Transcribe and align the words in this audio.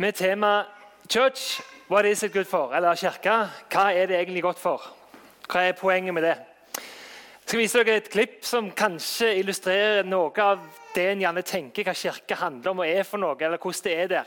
med 0.00 0.14
tema 0.14 0.64
'Church, 1.08 1.60
what 1.90 2.04
is 2.06 2.22
it 2.22 2.32
good 2.32 2.44
for?' 2.44 2.76
Eller 2.76 2.94
kirke, 2.94 3.48
hva 3.70 3.92
er 3.92 4.06
det 4.06 4.16
egentlig 4.16 4.42
godt 4.42 4.58
for? 4.58 4.82
Hva 5.52 5.60
er 5.60 5.72
poenget 5.72 6.14
med 6.14 6.22
det? 6.22 6.36
Jeg 6.74 7.46
skal 7.46 7.58
vise 7.58 7.78
dere 7.78 7.96
et 7.96 8.10
klipp 8.10 8.44
som 8.44 8.70
kanskje 8.70 9.34
illustrerer 9.38 10.02
noe 10.02 10.32
av 10.40 10.58
det 10.94 11.04
en 11.10 11.20
gjerne 11.20 11.42
tenker 11.42 11.84
hva 11.84 11.92
kirke 11.92 12.34
handler 12.34 12.70
om 12.70 12.78
og 12.78 12.88
er 12.88 13.02
for 13.02 13.18
noe, 13.18 13.36
eller 13.40 13.58
hvordan 13.58 13.84
det 13.84 13.98
er 13.98 14.06
der. 14.06 14.24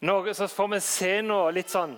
Noe, 0.00 0.34
så 0.34 0.48
får 0.48 0.68
vi 0.68 0.80
se 0.80 1.22
noe 1.22 1.52
litt 1.52 1.70
sånn 1.70 1.96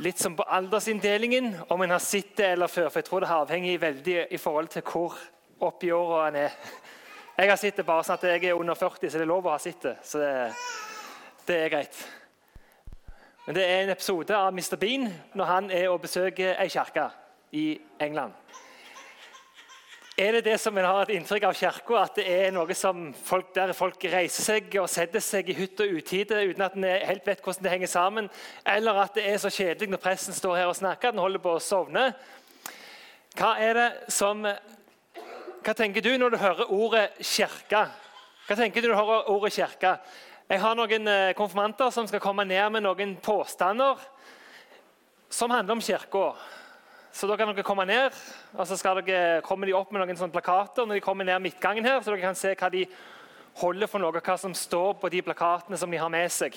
Litt 0.00 0.18
som 0.18 0.36
på 0.36 0.42
aldersinndelingen, 0.42 1.54
om 1.68 1.82
en 1.82 1.90
har 1.90 1.98
sett 2.00 2.36
det 2.36 2.46
eller 2.54 2.66
før. 2.66 2.88
For 2.88 2.98
jeg 2.98 3.04
tror 3.04 3.20
det 3.20 3.28
er 3.28 3.42
avhengig 3.42 3.80
veldig 3.80 4.26
i 4.30 4.38
forhold 4.40 4.68
til 4.68 4.82
hvor 4.82 5.18
oppi 5.60 5.90
åra 5.92 6.28
en 6.28 6.36
er. 6.46 6.54
Jeg 7.42 7.50
har 7.50 7.58
sett 7.58 7.74
det 7.80 7.82
bare 7.82 8.04
sånn 8.06 8.14
at 8.20 8.24
jeg 8.28 8.44
er 8.46 8.54
under 8.54 8.76
40, 8.78 9.08
så 9.10 9.18
det 9.18 9.24
er 9.24 9.26
lov 9.26 9.46
å 9.48 9.50
ha 9.50 9.58
sett 9.58 9.82
det. 9.82 9.96
Så 10.06 10.20
det, 10.22 11.54
er 11.56 11.70
greit. 11.72 11.96
Men 13.48 13.56
det 13.56 13.64
er 13.66 13.80
en 13.82 13.90
episode 13.90 14.36
av 14.38 14.52
Mr. 14.54 14.76
Bean 14.78 15.08
når 15.34 15.48
han 15.48 15.70
er 15.74 15.88
og 15.90 16.04
besøker 16.04 16.52
ei 16.62 16.68
kirke 16.70 17.08
i 17.58 17.64
England. 18.06 18.36
Er 20.14 20.36
det 20.36 20.44
det 20.46 20.54
som 20.62 20.78
en 20.78 20.86
har 20.86 21.02
et 21.02 21.16
inntrykk 21.16 21.48
av 21.48 21.56
kirka, 21.58 21.96
at 22.04 22.20
det 22.20 22.28
er 22.30 22.54
noe 22.54 22.76
som 22.78 23.08
folk, 23.26 23.48
der 23.56 23.74
folk 23.74 24.06
reiser 24.12 24.46
seg 24.46 24.76
og 24.78 24.86
setter 24.92 25.24
seg 25.26 25.50
i 25.50 25.56
hytt 25.58 25.82
og 25.82 25.96
utide 25.98 26.44
uten 26.46 26.62
at 26.62 26.76
en 26.78 26.86
helt 26.86 27.26
vet 27.26 27.42
hvordan 27.42 27.66
det 27.66 27.72
henger 27.74 27.90
sammen? 27.90 28.28
Eller 28.62 29.02
at 29.02 29.18
det 29.18 29.26
er 29.26 29.42
så 29.42 29.50
kjedelig 29.50 29.90
når 29.90 30.02
presten 30.06 30.38
står 30.38 30.60
her 30.60 30.70
og 30.70 30.78
snakker 30.78 31.10
at 31.10 31.18
en 31.18 31.24
holder 31.26 31.42
på 31.42 31.56
å 31.56 31.64
sovne? 31.64 32.06
Hva 33.34 33.56
er 33.58 33.80
det 33.80 33.88
som 34.14 34.46
hva 35.62 35.74
tenker 35.78 36.02
du 36.02 36.10
når 36.18 36.34
du 36.34 36.40
hører 36.42 36.70
ordet 36.74 37.04
kirke? 37.22 37.84
Hva 38.48 38.56
tenker 38.58 38.82
du 38.82 38.88
når 38.88 38.94
du 38.94 38.98
hører 38.98 39.28
ordet 39.30 39.52
kirke? 39.54 39.92
Jeg 40.50 40.60
har 40.60 40.74
noen 40.76 41.06
eh, 41.08 41.34
konfirmanter 41.38 41.92
som 41.94 42.08
skal 42.10 42.22
komme 42.22 42.44
ned 42.48 42.64
med 42.74 42.82
noen 42.82 43.14
påstander 43.22 44.00
som 45.32 45.54
handler 45.54 45.78
om 45.78 45.84
kirka. 45.84 46.32
Så 47.12 47.28
da 47.28 47.36
kan 47.36 47.52
dere 47.52 47.64
komme 47.64 47.86
ned, 47.86 48.16
og 48.56 48.66
så 48.66 48.76
dere, 48.98 49.40
kommer 49.46 49.68
de 49.68 49.76
opp 49.76 49.92
med 49.92 50.02
noen 50.02 50.18
sånne 50.18 50.34
plakater 50.34 50.88
når 50.88 50.98
de 50.98 51.04
kommer 51.04 51.28
ned 51.28 51.44
midtgangen 51.44 51.86
her, 51.86 52.00
så 52.00 52.10
dere 52.10 52.24
kan 52.24 52.38
se 52.38 52.54
hva 52.56 52.70
de 52.72 52.86
holder 53.60 53.90
for 53.90 54.02
noe, 54.02 54.24
hva 54.24 54.36
som 54.40 54.54
står 54.56 54.96
på 54.98 55.12
de 55.12 55.22
plakatene 55.24 55.78
som 55.78 55.92
de 55.92 56.00
har 56.00 56.10
med 56.12 56.32
seg. 56.32 56.56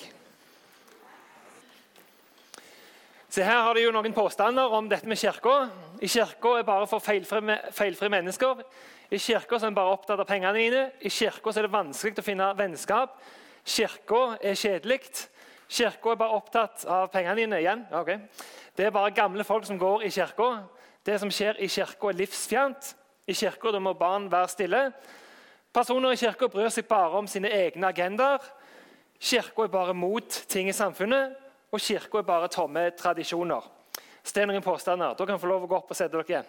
Så 3.36 3.42
Her 3.44 3.58
har 3.66 3.74
de 3.76 3.82
jo 3.82 3.90
noen 3.92 4.14
påstander 4.16 4.72
om 4.72 4.86
dette 4.88 5.04
med 5.04 5.18
kirka. 5.20 5.66
I 6.00 6.08
kirka 6.08 6.54
er 6.56 6.62
bare 6.64 6.86
for 6.88 7.04
feilfrie, 7.04 7.58
feilfri 7.76 8.08
mennesker. 8.08 8.62
I 9.12 9.18
kirka 9.20 9.58
er 9.58 9.66
en 9.68 9.76
bare 9.76 9.92
opptatt 9.92 10.22
av 10.22 10.24
pengene 10.24 10.54
dine. 10.56 10.84
I 11.04 11.12
kirka 11.12 11.52
er 11.52 11.66
det 11.68 11.72
vanskelig 11.74 12.16
å 12.16 12.24
finne 12.24 12.46
vennskap. 12.56 13.20
Kirka 13.60 14.22
er 14.40 14.56
kjedelig. 14.56 15.28
Kirka 15.68 16.14
er 16.14 16.22
bare 16.22 16.40
opptatt 16.40 16.88
av 16.88 17.12
pengene 17.12 17.36
dine. 17.42 17.60
igjen. 17.60 17.84
Okay. 17.92 18.24
Det 18.74 18.86
er 18.86 18.96
bare 18.96 19.12
gamle 19.12 19.44
folk 19.44 19.68
som 19.68 19.76
går 19.76 20.08
i 20.08 20.10
kirka. 20.16 20.64
Det 21.04 21.20
som 21.20 21.28
skjer 21.28 21.60
i 21.60 21.68
kirka, 21.68 22.08
er 22.08 22.20
livsfjernt. 22.24 22.94
I 23.28 23.34
kirka 23.34 23.78
må 23.78 23.92
barn 23.92 24.32
være 24.32 24.48
stille. 24.48 24.92
Personer 25.74 26.16
i 26.16 26.16
kirka 26.16 26.48
bryr 26.48 26.72
seg 26.72 26.88
bare 26.88 27.18
om 27.20 27.26
sine 27.26 27.52
egne 27.52 27.92
agendaer. 27.92 28.40
Kirka 29.20 29.68
er 29.68 29.68
bare 29.68 29.92
mot 29.92 30.44
ting 30.48 30.68
i 30.68 30.72
samfunnet, 30.72 31.36
og 31.72 31.80
kirka 31.80 32.18
er 32.18 32.22
bare 32.26 32.48
tomme 32.52 32.90
tradisjoner. 32.98 33.62
Er 34.36 34.46
noen 34.46 34.62
påstander. 34.62 35.14
Da 35.14 35.24
kan 35.24 35.34
dere 35.36 35.40
få 35.40 35.48
lov 35.48 35.62
å 35.64 35.70
gå 35.70 35.76
opp 35.78 35.90
og 35.94 35.96
sette 35.96 36.16
dere 36.16 36.28
igjen. 36.28 36.48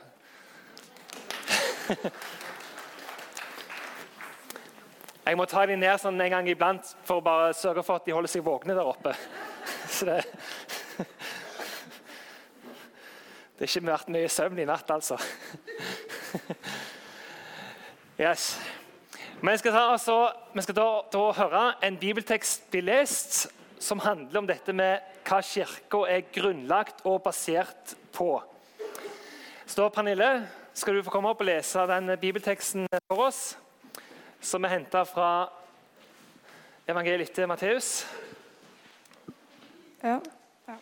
Jeg 5.27 5.35
må 5.37 5.45
ta 5.47 5.65
dem 5.67 5.79
ned 5.79 5.99
sånn 5.99 6.21
en 6.23 6.31
gang 6.31 6.47
iblant 6.47 6.95
for 7.05 7.19
å 7.19 7.23
bare 7.23 7.53
sørge 7.55 7.83
for 7.83 7.95
at 7.99 8.05
de 8.07 8.13
holder 8.15 8.31
seg 8.31 8.45
våkne 8.45 8.73
der 8.77 8.87
oppe. 8.87 9.11
Så 9.95 10.05
det, 10.07 10.23
det 13.55 13.61
er 13.65 13.69
ikke 13.69 13.87
vært 13.91 14.13
mye 14.15 14.29
søvn 14.31 14.59
i 14.63 14.69
natt, 14.69 14.89
altså. 14.91 15.17
Yes. 18.17 18.59
Men 19.41 19.57
skal 19.59 19.71
ta, 19.71 19.83
altså, 19.91 20.31
vi 20.53 20.61
skal 20.65 20.75
da, 20.79 20.87
da, 21.13 21.19
høre 21.37 21.63
en 21.85 21.99
bibeltekst 22.01 22.71
bli 22.73 22.81
lest 22.81 23.45
som 23.79 23.99
handler 23.99 24.39
om 24.41 24.47
dette 24.49 24.73
med 24.73 25.21
hva 25.27 25.41
Kirka 25.45 26.05
er 26.09 26.25
grunnlagt 26.33 27.05
og 27.05 27.21
basert 27.25 27.95
på. 28.15 28.31
Så 29.67 29.89
Pernille, 29.93 30.47
skal 30.73 30.95
du 30.95 31.03
få 31.03 31.13
komme 31.13 31.29
opp 31.29 31.41
og 31.43 31.49
lese 31.49 31.85
den 31.89 32.13
bibelteksten 32.21 32.87
for 33.07 33.27
oss? 33.27 33.57
som 34.41 34.63
er 34.63 34.67
henta 34.77 35.03
fra 35.03 35.49
evangeliet 36.87 37.31
til 37.31 37.47
Matteus. 37.47 38.05
Ja. 40.03 40.19
ja. 40.67 40.77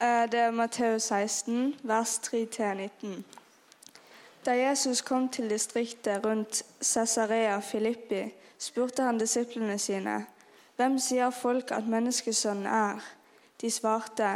Eh, 0.00 0.30
det 0.30 0.40
er 0.40 0.50
Matteus 0.50 1.02
16, 1.02 1.74
vers 1.82 2.18
3-19. 2.18 3.22
Da 4.46 4.52
Jesus 4.52 5.00
kom 5.00 5.28
til 5.28 5.50
distriktet 5.50 6.24
rundt 6.24 6.62
Cesarea 6.80 7.60
Filippi, 7.60 8.24
spurte 8.58 9.02
han 9.02 9.18
disiplene 9.18 9.78
sine, 9.78 10.24
hvem 10.76 10.98
sier 10.98 11.30
folk 11.30 11.70
at 11.72 11.86
menneskesønnen 11.86 12.66
er? 12.66 13.02
De 13.60 13.70
svarte, 13.70 14.30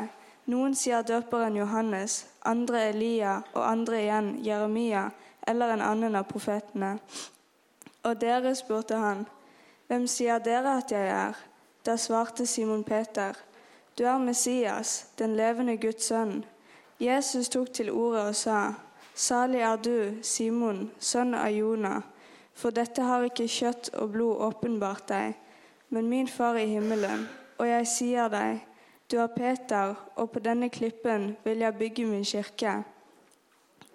noen 0.47 0.75
sier 0.79 1.03
døperen 1.03 1.57
Johannes, 1.59 2.27
andre 2.47 2.89
Elia 2.93 3.41
og 3.53 3.65
andre 3.67 4.03
igjen 4.03 4.29
Jeremia 4.45 5.09
eller 5.49 5.75
en 5.75 5.83
annen 5.83 6.17
av 6.17 6.29
profetene. 6.31 6.99
Og 8.07 8.21
dere, 8.21 8.55
spurte 8.55 8.97
han, 9.01 9.27
hvem 9.89 10.07
sier 10.07 10.39
dere 10.45 10.79
at 10.79 10.93
jeg 10.93 11.11
er? 11.11 11.37
Da 11.85 11.97
svarte 11.97 12.47
Simon 12.47 12.85
Peter, 12.85 13.37
du 13.99 14.05
er 14.05 14.19
Messias, 14.19 15.09
den 15.19 15.35
levende 15.37 15.77
Guds 15.77 16.07
sønn. 16.07 16.45
Jesus 17.01 17.49
tok 17.49 17.73
til 17.73 17.91
ordet 17.91 18.23
og 18.31 18.37
sa, 18.37 18.59
salig 19.15 19.61
er 19.67 19.77
du, 19.83 19.99
Simon, 20.23 20.91
sønn 21.01 21.35
av 21.35 21.51
Jonah, 21.51 22.03
for 22.55 22.75
dette 22.75 23.03
har 23.03 23.27
ikke 23.27 23.49
kjøtt 23.51 23.91
og 23.99 24.13
blod 24.15 24.45
åpenbart 24.49 25.09
deg, 25.11 25.35
men 25.89 26.09
min 26.09 26.29
far 26.29 26.55
i 26.55 26.67
himmelen. 26.67 27.29
Og 27.59 27.69
jeg 27.69 27.87
sier 27.87 28.29
deg, 28.33 28.61
du 29.11 29.17
er 29.19 29.31
Peter, 29.33 29.95
og 30.17 30.31
på 30.31 30.41
denne 30.45 30.69
klippen 30.69 31.37
vil 31.45 31.65
jeg 31.65 31.79
bygge 31.79 32.05
min 32.07 32.25
kirke. 32.25 32.83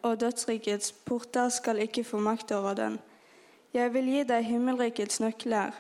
Og 0.04 0.20
dødsrikets 0.20 0.92
porter 0.92 1.50
skal 1.50 1.80
ikke 1.80 2.04
få 2.04 2.18
makt 2.18 2.52
over 2.52 2.74
den. 2.74 3.00
Jeg 3.74 3.94
vil 3.94 4.10
gi 4.10 4.24
deg 4.24 4.46
himmelrikets 4.46 5.20
nøkler. 5.22 5.72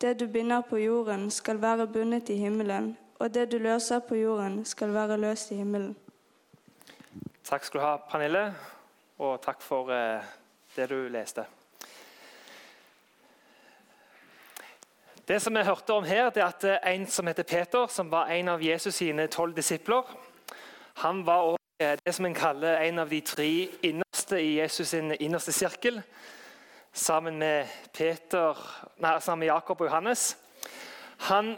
Det 0.00 0.20
du 0.20 0.26
binder 0.26 0.60
på 0.60 0.76
jorden, 0.76 1.30
skal 1.30 1.62
være 1.62 1.86
bundet 1.86 2.28
i 2.28 2.36
himmelen, 2.40 2.96
og 3.18 3.34
det 3.34 3.52
du 3.52 3.58
løser 3.58 3.98
på 3.98 4.14
jorden, 4.14 4.64
skal 4.64 4.94
være 4.94 5.16
løst 5.16 5.50
i 5.50 5.60
himmelen. 5.60 5.96
Takk 7.44 7.64
skal 7.64 7.80
du 7.80 7.84
ha, 7.84 7.96
Pernille, 8.10 8.44
og 9.18 9.40
takk 9.42 9.62
for 9.62 9.90
eh, 9.92 10.24
det 10.76 10.88
du 10.90 11.08
leste. 11.08 11.44
Det 15.30 15.42
som 15.42 15.54
vi 15.54 15.62
hørte 15.62 15.92
om 15.94 16.04
her, 16.04 16.30
det 16.30 16.42
er 16.42 16.48
at 16.48 16.64
eh, 16.64 16.94
en 16.94 17.04
som 17.06 17.26
heter 17.26 17.42
Peter, 17.46 17.86
som 17.86 18.08
var 18.10 18.32
en 18.34 18.48
av 18.48 18.62
Jesus 18.62 18.96
sine 18.98 19.28
tolv 19.30 19.54
disipler, 19.54 20.02
han 20.98 21.20
var 21.26 21.44
også 21.52 21.84
eh, 21.84 21.92
det 22.04 22.14
som 22.14 22.26
en 22.26 22.34
kaller 22.34 22.80
en 22.82 22.98
av 22.98 23.10
de 23.10 23.20
tre 23.20 23.46
innerste 23.86 24.40
i 24.42 24.56
Jesus 24.58 24.88
sin 24.88 25.12
innerste 25.20 25.52
sirkel 25.52 26.00
sammen 26.92 27.38
med, 27.38 27.70
Peter, 27.94 28.58
nei, 28.98 29.12
sammen 29.20 29.44
med 29.44 29.52
Jakob 29.52 29.80
og 29.80 29.86
Johannes. 29.86 30.36
Han, 31.28 31.54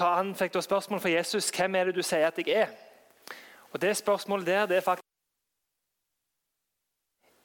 han 0.00 0.32
fikk 0.40 0.56
da 0.56 0.64
spørsmål 0.64 1.04
fra 1.04 1.12
Jesus 1.12 1.50
hvem 1.52 1.76
er 1.76 1.90
det 1.90 1.98
du 1.98 2.02
sier 2.02 2.30
at 2.32 2.40
jeg 2.40 2.62
er. 2.62 2.72
Og 3.72 3.80
Det 3.80 3.92
spørsmålet 3.96 4.46
der 4.46 4.66
det 4.66 4.76
er 4.76 4.88
faktisk 4.88 5.04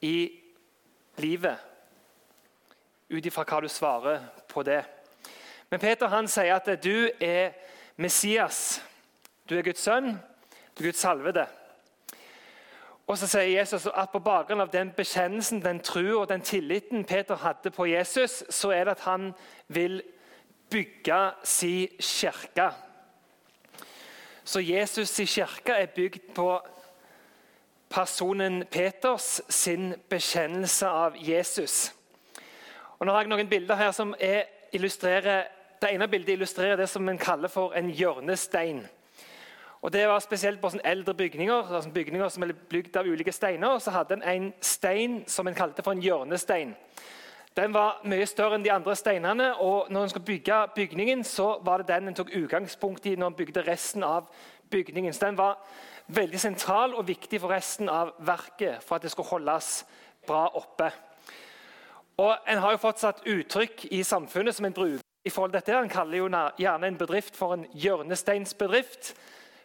i 0.02 0.32
livet, 1.18 1.60
ut 3.12 3.26
ifra 3.26 3.44
hva 3.44 3.60
du 3.62 3.68
svarer 3.70 4.24
på 4.56 4.64
det. 4.64 4.82
Men 5.70 5.84
Peter 5.84 6.08
han 6.08 6.28
sier 6.32 6.56
at 6.56 6.72
du 6.84 7.10
er 7.20 7.52
Messias. 8.00 8.80
Du 9.50 9.58
er 9.58 9.66
Guds 9.68 9.84
sønn, 9.84 10.16
du 10.74 10.84
er 10.84 10.90
Guds 10.90 11.04
salvede. 11.04 11.46
Og 13.06 13.18
så 13.18 13.28
sier 13.30 13.60
Jesus 13.60 13.86
at 13.86 14.10
På 14.10 14.20
bakgrunn 14.20 14.64
av 14.64 14.72
den 14.74 14.92
bekjennelsen, 14.98 15.62
den 15.62 15.80
trua 15.80 16.24
og 16.24 16.30
den 16.30 16.42
tilliten 16.42 17.06
Peter 17.06 17.36
hadde 17.36 17.72
på 17.72 17.86
Jesus, 17.86 18.44
så 18.50 18.72
er 18.72 18.84
det 18.86 18.96
at 18.98 19.06
han 19.06 19.34
vil 19.68 20.02
bygge 20.70 21.32
sin 21.44 21.88
kirke. 22.00 22.72
Så 24.44 24.60
Jesus' 24.60 25.06
sin 25.06 25.28
kirke 25.28 25.74
er 25.74 25.86
bygd 25.86 26.34
på 26.36 26.62
personen 27.90 28.66
Peters 28.72 29.42
sin 29.50 29.94
bekjennelse 30.10 30.88
av 30.88 31.14
Jesus. 31.18 31.94
Og 33.00 33.06
nå 33.06 33.12
har 33.12 33.26
jeg 33.26 33.30
noen 33.30 33.50
bilder 33.50 33.76
her 33.76 33.92
som 33.92 34.16
illustrerer, 34.74 35.52
Det 35.82 35.92
ene 35.92 36.08
bildet 36.08 36.34
illustrerer 36.34 36.76
det 36.76 36.90
som 36.90 37.10
en 37.10 37.18
kaller 37.18 37.48
for 37.52 37.74
en 37.76 37.90
hjørnestein. 37.90 38.88
Og 39.82 39.92
Det 39.94 40.08
var 40.08 40.20
spesielt 40.20 40.62
på 40.62 40.72
eldre 40.84 41.14
bygninger 41.14 41.74
altså 41.76 41.90
bygninger 41.90 42.30
som 42.30 42.44
er 42.44 42.54
bygd 42.70 42.96
av 42.98 43.06
ulike 43.06 43.32
steiner. 43.32 43.80
Så 43.80 43.92
hadde 43.92 44.14
en 44.14 44.24
en 44.24 44.54
stein 44.62 45.24
som 45.28 45.48
en 45.48 45.54
kalte 45.54 45.84
for 45.84 45.92
en 45.92 46.02
hjørnestein. 46.02 46.76
Den 47.56 47.74
var 47.74 48.02
mye 48.04 48.26
større 48.26 48.56
enn 48.56 48.64
de 48.64 48.72
andre 48.72 48.96
steinene, 48.96 49.56
og 49.56 49.88
når 49.90 50.04
en 50.04 50.10
skulle 50.10 50.26
bygge 50.26 50.68
bygningen, 50.76 51.24
så 51.24 51.60
var 51.64 51.78
det 51.78 51.88
den 51.88 52.08
en 52.08 52.14
tok 52.14 52.30
utgangspunkt 52.36 53.06
i 53.06 53.16
når 53.16 53.28
en 53.28 53.34
bygde 53.34 53.62
resten 53.62 54.04
av 54.04 54.28
bygningen. 54.70 55.14
Så 55.14 55.26
den 55.26 55.38
var 55.38 55.62
veldig 56.08 56.40
sentral 56.40 56.96
og 56.96 57.08
viktig 57.08 57.40
for 57.42 57.50
resten 57.50 57.90
av 57.90 58.12
verket 58.20 58.84
for 58.84 58.96
at 58.96 59.02
det 59.02 59.12
skulle 59.12 59.30
holdes 59.30 59.86
bra 60.28 60.50
oppe. 60.54 60.92
Og 62.18 62.38
En 62.48 62.58
har 62.58 62.72
jo 62.72 62.80
fått 62.80 63.02
satt 63.04 63.26
uttrykk 63.28 63.88
i 63.92 64.04
samfunnet 64.04 64.56
som 64.56 64.66
en 64.66 64.74
bruker 64.74 65.04
i 65.26 65.30
forhold 65.30 65.52
til 65.52 65.60
dette. 65.60 65.80
En 65.80 65.90
kaller 65.90 66.18
jo 66.18 66.30
gjerne 66.58 66.88
en 66.88 66.98
bedrift 66.98 67.36
for 67.36 67.54
en 67.54 67.66
hjørnesteinsbedrift 67.74 69.16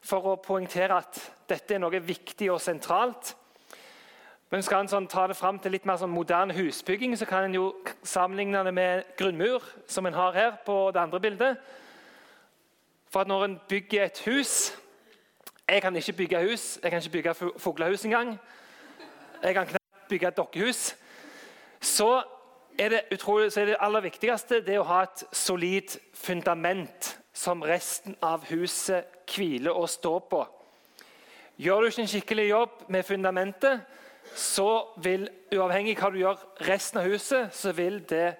for 0.02 0.32
å 0.32 0.38
poengtere 0.40 0.96
at 0.96 1.20
dette 1.48 1.76
er 1.76 1.82
noe 1.82 2.00
viktig 2.02 2.48
og 2.50 2.60
sentralt. 2.64 3.34
Men 4.50 4.64
skal 4.66 4.82
en 4.82 4.90
sånn, 4.90 5.06
ta 5.06 5.28
det 5.30 5.36
fram 5.38 5.60
til 5.62 5.76
litt 5.76 5.84
mer 5.86 6.00
sånn 6.00 6.10
moderne 6.10 6.56
husbygging, 6.56 7.12
så 7.14 7.28
kan 7.28 7.46
en 7.46 7.54
jo 7.54 7.68
sammenligne 8.02 8.64
det 8.66 8.72
med 8.74 9.12
grunnmur, 9.20 9.62
som 9.86 10.08
en 10.08 10.16
har 10.16 10.34
her 10.34 10.56
på 10.66 10.78
det 10.90 11.04
andre 11.04 11.20
bildet. 11.22 11.60
For 13.12 13.22
at 13.22 13.30
når 13.30 13.44
en 13.44 13.58
bygger 13.68 14.08
et 14.08 14.22
hus 14.26 14.72
Jeg 15.70 15.82
kan 15.82 15.96
ikke 15.96 16.12
bygge 16.12 16.38
hus, 16.50 16.80
jeg 16.82 16.90
kan 16.90 16.98
ikke 16.98 17.12
bygge 17.12 17.34
fuglehus 17.62 18.04
engang. 18.04 18.32
Jeg 19.42 19.54
kan 19.54 19.66
knapt 19.66 20.08
bygge 20.08 20.28
et 20.28 20.36
dokkehus. 20.36 20.96
Så 21.80 22.22
er 22.80 22.88
det, 22.88 23.00
utrolig, 23.12 23.52
så 23.52 23.60
er 23.60 23.70
det 23.70 23.80
aller 23.80 24.04
viktigste 24.04 24.62
det 24.64 24.78
å 24.80 24.86
ha 24.88 25.02
et 25.04 25.24
solid 25.36 25.92
fundament 26.16 27.14
som 27.36 27.62
resten 27.62 28.16
av 28.24 28.46
huset 28.48 29.08
hviler 29.30 29.76
og 29.76 29.88
står 29.90 30.20
på. 30.30 30.40
Gjør 31.60 31.80
du 31.80 31.90
ikke 31.90 32.04
en 32.06 32.12
skikkelig 32.14 32.46
jobb 32.48 32.84
med 32.88 33.04
fundamentet, 33.04 33.82
så 34.36 34.68
vil, 35.02 35.26
uavhengig 35.52 35.96
av 35.98 36.06
hva 36.06 36.10
du 36.14 36.20
gjør 36.22 36.46
resten 36.68 37.02
av 37.02 37.10
huset, 37.10 37.52
så 37.52 37.74
vil 37.76 38.00
det 38.08 38.30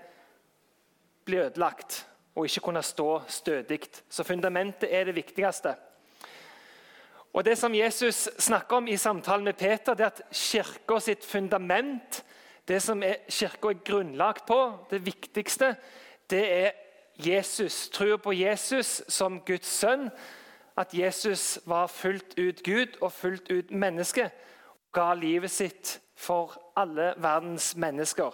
bli 1.28 1.40
ødelagt 1.42 2.04
og 2.34 2.46
ikke 2.46 2.64
kunne 2.64 2.82
stå 2.86 3.10
stødig. 3.28 3.80
Så 4.08 4.24
fundamentet 4.24 4.88
er 4.88 5.04
det 5.04 5.18
viktigste. 5.18 5.74
Og 7.32 7.44
Det 7.44 7.58
som 7.58 7.74
Jesus 7.74 8.28
snakker 8.38 8.76
om 8.76 8.88
i 8.88 8.96
samtalen 8.96 9.44
med 9.44 9.54
Peter, 9.54 9.94
det 9.94 10.04
er 10.04 10.10
at 10.14 10.22
kirka 10.32 10.98
sitt 11.00 11.24
fundament, 11.24 12.24
det 12.70 12.78
som 12.82 13.02
kirka 13.02 13.72
er 13.72 13.82
grunnlagt 13.84 14.46
på, 14.46 14.60
det 14.90 15.02
viktigste, 15.06 15.74
det 16.30 16.44
er 16.52 16.70
Jesus. 17.26 17.88
Trua 17.88 18.16
på 18.16 18.32
Jesus 18.32 19.02
som 19.08 19.40
Guds 19.40 19.66
sønn. 19.66 20.10
At 20.78 20.94
Jesus 20.94 21.58
var 21.66 21.86
fullt 21.86 22.38
ut 22.38 22.62
Gud 22.64 22.94
og 23.00 23.12
fullt 23.12 23.50
ut 23.50 23.70
menneske 23.70 24.30
Og 24.30 24.92
ga 24.92 25.14
livet 25.14 25.50
sitt 25.50 26.00
for 26.16 26.54
alle 26.76 27.14
verdens 27.16 27.76
mennesker. 27.76 28.30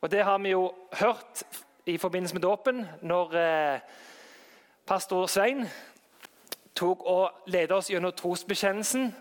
Og 0.00 0.10
Det 0.10 0.24
har 0.24 0.38
vi 0.38 0.50
jo 0.50 0.72
hørt 0.92 1.42
i 1.86 1.98
forbindelse 1.98 2.34
med 2.34 2.42
dåpen, 2.42 2.86
når 3.02 3.34
eh, 3.34 3.80
pastor 4.86 5.26
Svein 5.26 5.68
tok 6.74 7.02
og 7.06 7.30
ledet 7.46 7.72
oss 7.72 7.90
gjennom 7.90 8.12
trosbekjennelsen. 8.12 9.14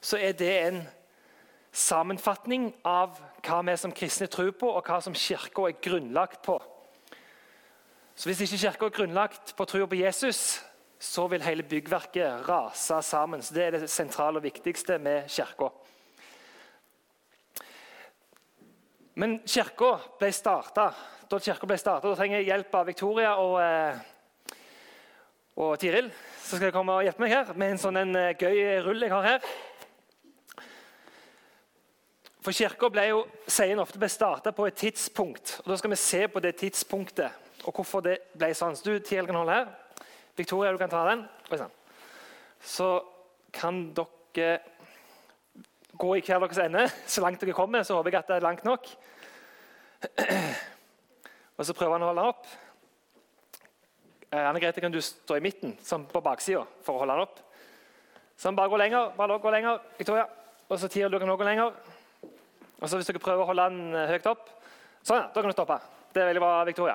Så 0.00 0.16
er 0.16 0.32
det 0.32 0.66
en 0.66 0.82
sammenfatning 1.74 2.68
av 2.86 3.18
hva 3.42 3.58
vi 3.66 3.74
som 3.78 3.92
kristne 3.92 4.28
tror 4.30 4.52
på, 4.58 4.70
og 4.70 4.86
hva 4.86 5.00
som 5.02 5.16
kirka 5.18 5.66
er 5.68 5.80
grunnlagt 5.82 6.42
på. 6.46 6.60
Så 8.14 8.28
Hvis 8.30 8.44
ikke 8.46 8.60
kirka 8.62 8.86
er 8.86 8.94
grunnlagt 9.00 9.56
på 9.58 9.66
troa 9.66 9.88
på 9.90 9.98
Jesus, 9.98 10.62
så 11.02 11.26
vil 11.28 11.42
hele 11.42 11.66
byggverket 11.66 12.46
rase 12.48 13.02
sammen. 13.02 13.42
Så 13.42 13.54
Det 13.54 13.64
er 13.64 13.70
det 13.70 13.90
sentrale 13.90 14.38
og 14.38 14.46
viktigste 14.46 14.98
med 14.98 15.28
kirka. 15.28 15.68
Men 19.14 19.40
kirka 19.46 19.98
ble 20.18 20.30
starta. 20.32 20.92
Da 21.28 21.38
kirka 21.38 21.66
ble 21.66 21.76
starta, 21.78 22.14
trenger 22.14 22.38
jeg 22.38 22.46
hjelp 22.46 22.74
av 22.74 22.86
Victoria 22.86 23.36
og, 23.36 23.60
eh, 23.62 23.98
og 25.56 25.78
Tiril. 25.78 26.10
Så 26.40 26.56
skal 26.56 26.66
jeg 26.66 26.72
komme 26.72 26.92
og 26.92 27.02
hjelpe 27.02 27.20
meg 27.20 27.30
her 27.30 27.54
med 27.54 27.70
en 27.70 27.78
sånn 27.78 27.96
en 27.96 28.16
eh, 28.16 28.34
gøy 28.34 28.82
rull 28.86 29.02
jeg 29.02 29.10
har 29.10 29.22
her. 29.22 29.40
For 32.44 32.52
Kirka 32.52 32.90
ble 32.92 33.06
jo, 33.08 33.22
sier 33.48 33.78
ofte 33.80 33.96
ble 34.00 34.10
starta 34.12 34.52
på 34.52 34.66
et 34.68 34.76
tidspunkt. 34.76 35.62
og 35.62 35.70
Da 35.72 35.78
skal 35.80 35.94
vi 35.94 35.96
se 35.96 36.26
på 36.28 36.42
det 36.44 36.56
tidspunktet 36.60 37.40
og 37.64 37.72
hvorfor 37.72 38.02
det 38.04 38.18
ble 38.36 38.50
sånn. 38.52 38.76
Så 38.76 38.84
du 38.84 38.98
Tiel, 39.00 39.24
kan 39.24 39.38
holde 39.38 39.54
her. 39.56 39.70
Victoria, 40.36 40.72
du 40.74 40.78
kan 40.78 40.92
ta 40.92 41.06
den. 41.08 41.24
Så 42.60 42.88
kan 43.54 43.94
dere 43.96 44.58
gå 45.94 46.10
i 46.18 46.24
hver 46.26 46.42
deres 46.42 46.60
ende 46.60 46.84
så 47.14 47.24
langt 47.24 47.40
dere 47.40 47.56
kommer. 47.56 47.86
Så 47.86 47.96
håper 47.96 48.12
jeg 48.12 48.20
at 48.20 48.34
det 48.34 48.36
er 48.36 48.44
langt 48.44 48.68
nok. 48.68 48.92
Og 51.56 51.64
så 51.64 51.72
prøver 51.72 51.96
han 51.96 52.04
å 52.04 52.12
holde 52.12 52.20
den 52.20 52.34
opp. 52.34 52.46
Eh, 54.34 54.44
Anne 54.44 54.60
Grete, 54.60 54.84
kan 54.84 54.92
du 54.92 55.00
stå 55.00 55.38
i 55.38 55.44
midten, 55.44 55.78
sånn 55.80 56.04
på 56.10 56.20
baksida, 56.20 56.66
for 56.84 56.98
å 56.98 57.04
holde 57.06 57.16
den 57.16 57.24
opp? 57.24 57.40
Sånn, 58.36 58.58
bare 58.58 58.68
gå 58.68 58.84
lenger. 58.84 59.12
bare 59.16 59.40
gå 59.40 59.52
lenger, 59.54 59.78
Victoria. 59.96 60.26
Og 60.68 60.80
så 60.80 60.90
Tia, 60.90 61.08
du 61.08 61.16
kan 61.22 61.30
også 61.30 61.40
gå 61.40 61.46
lenger. 61.46 61.93
Og 62.84 62.90
så 62.90 63.00
hvis 63.00 63.08
dere 63.08 63.22
prøver 63.22 63.40
å 63.40 63.48
holde 63.48 63.64
den 63.72 63.96
eh, 63.96 64.10
høyt 64.12 64.28
opp 64.28 64.50
Sånn, 65.04 65.18
ja. 65.20 65.26
Da 65.32 65.40
kan 65.40 65.50
du 65.50 65.52
stoppe. 65.52 65.76
Det 66.16 66.22
er 66.22 66.30
veldig 66.30 66.40
bra, 66.40 66.52
Victoria. 66.64 66.94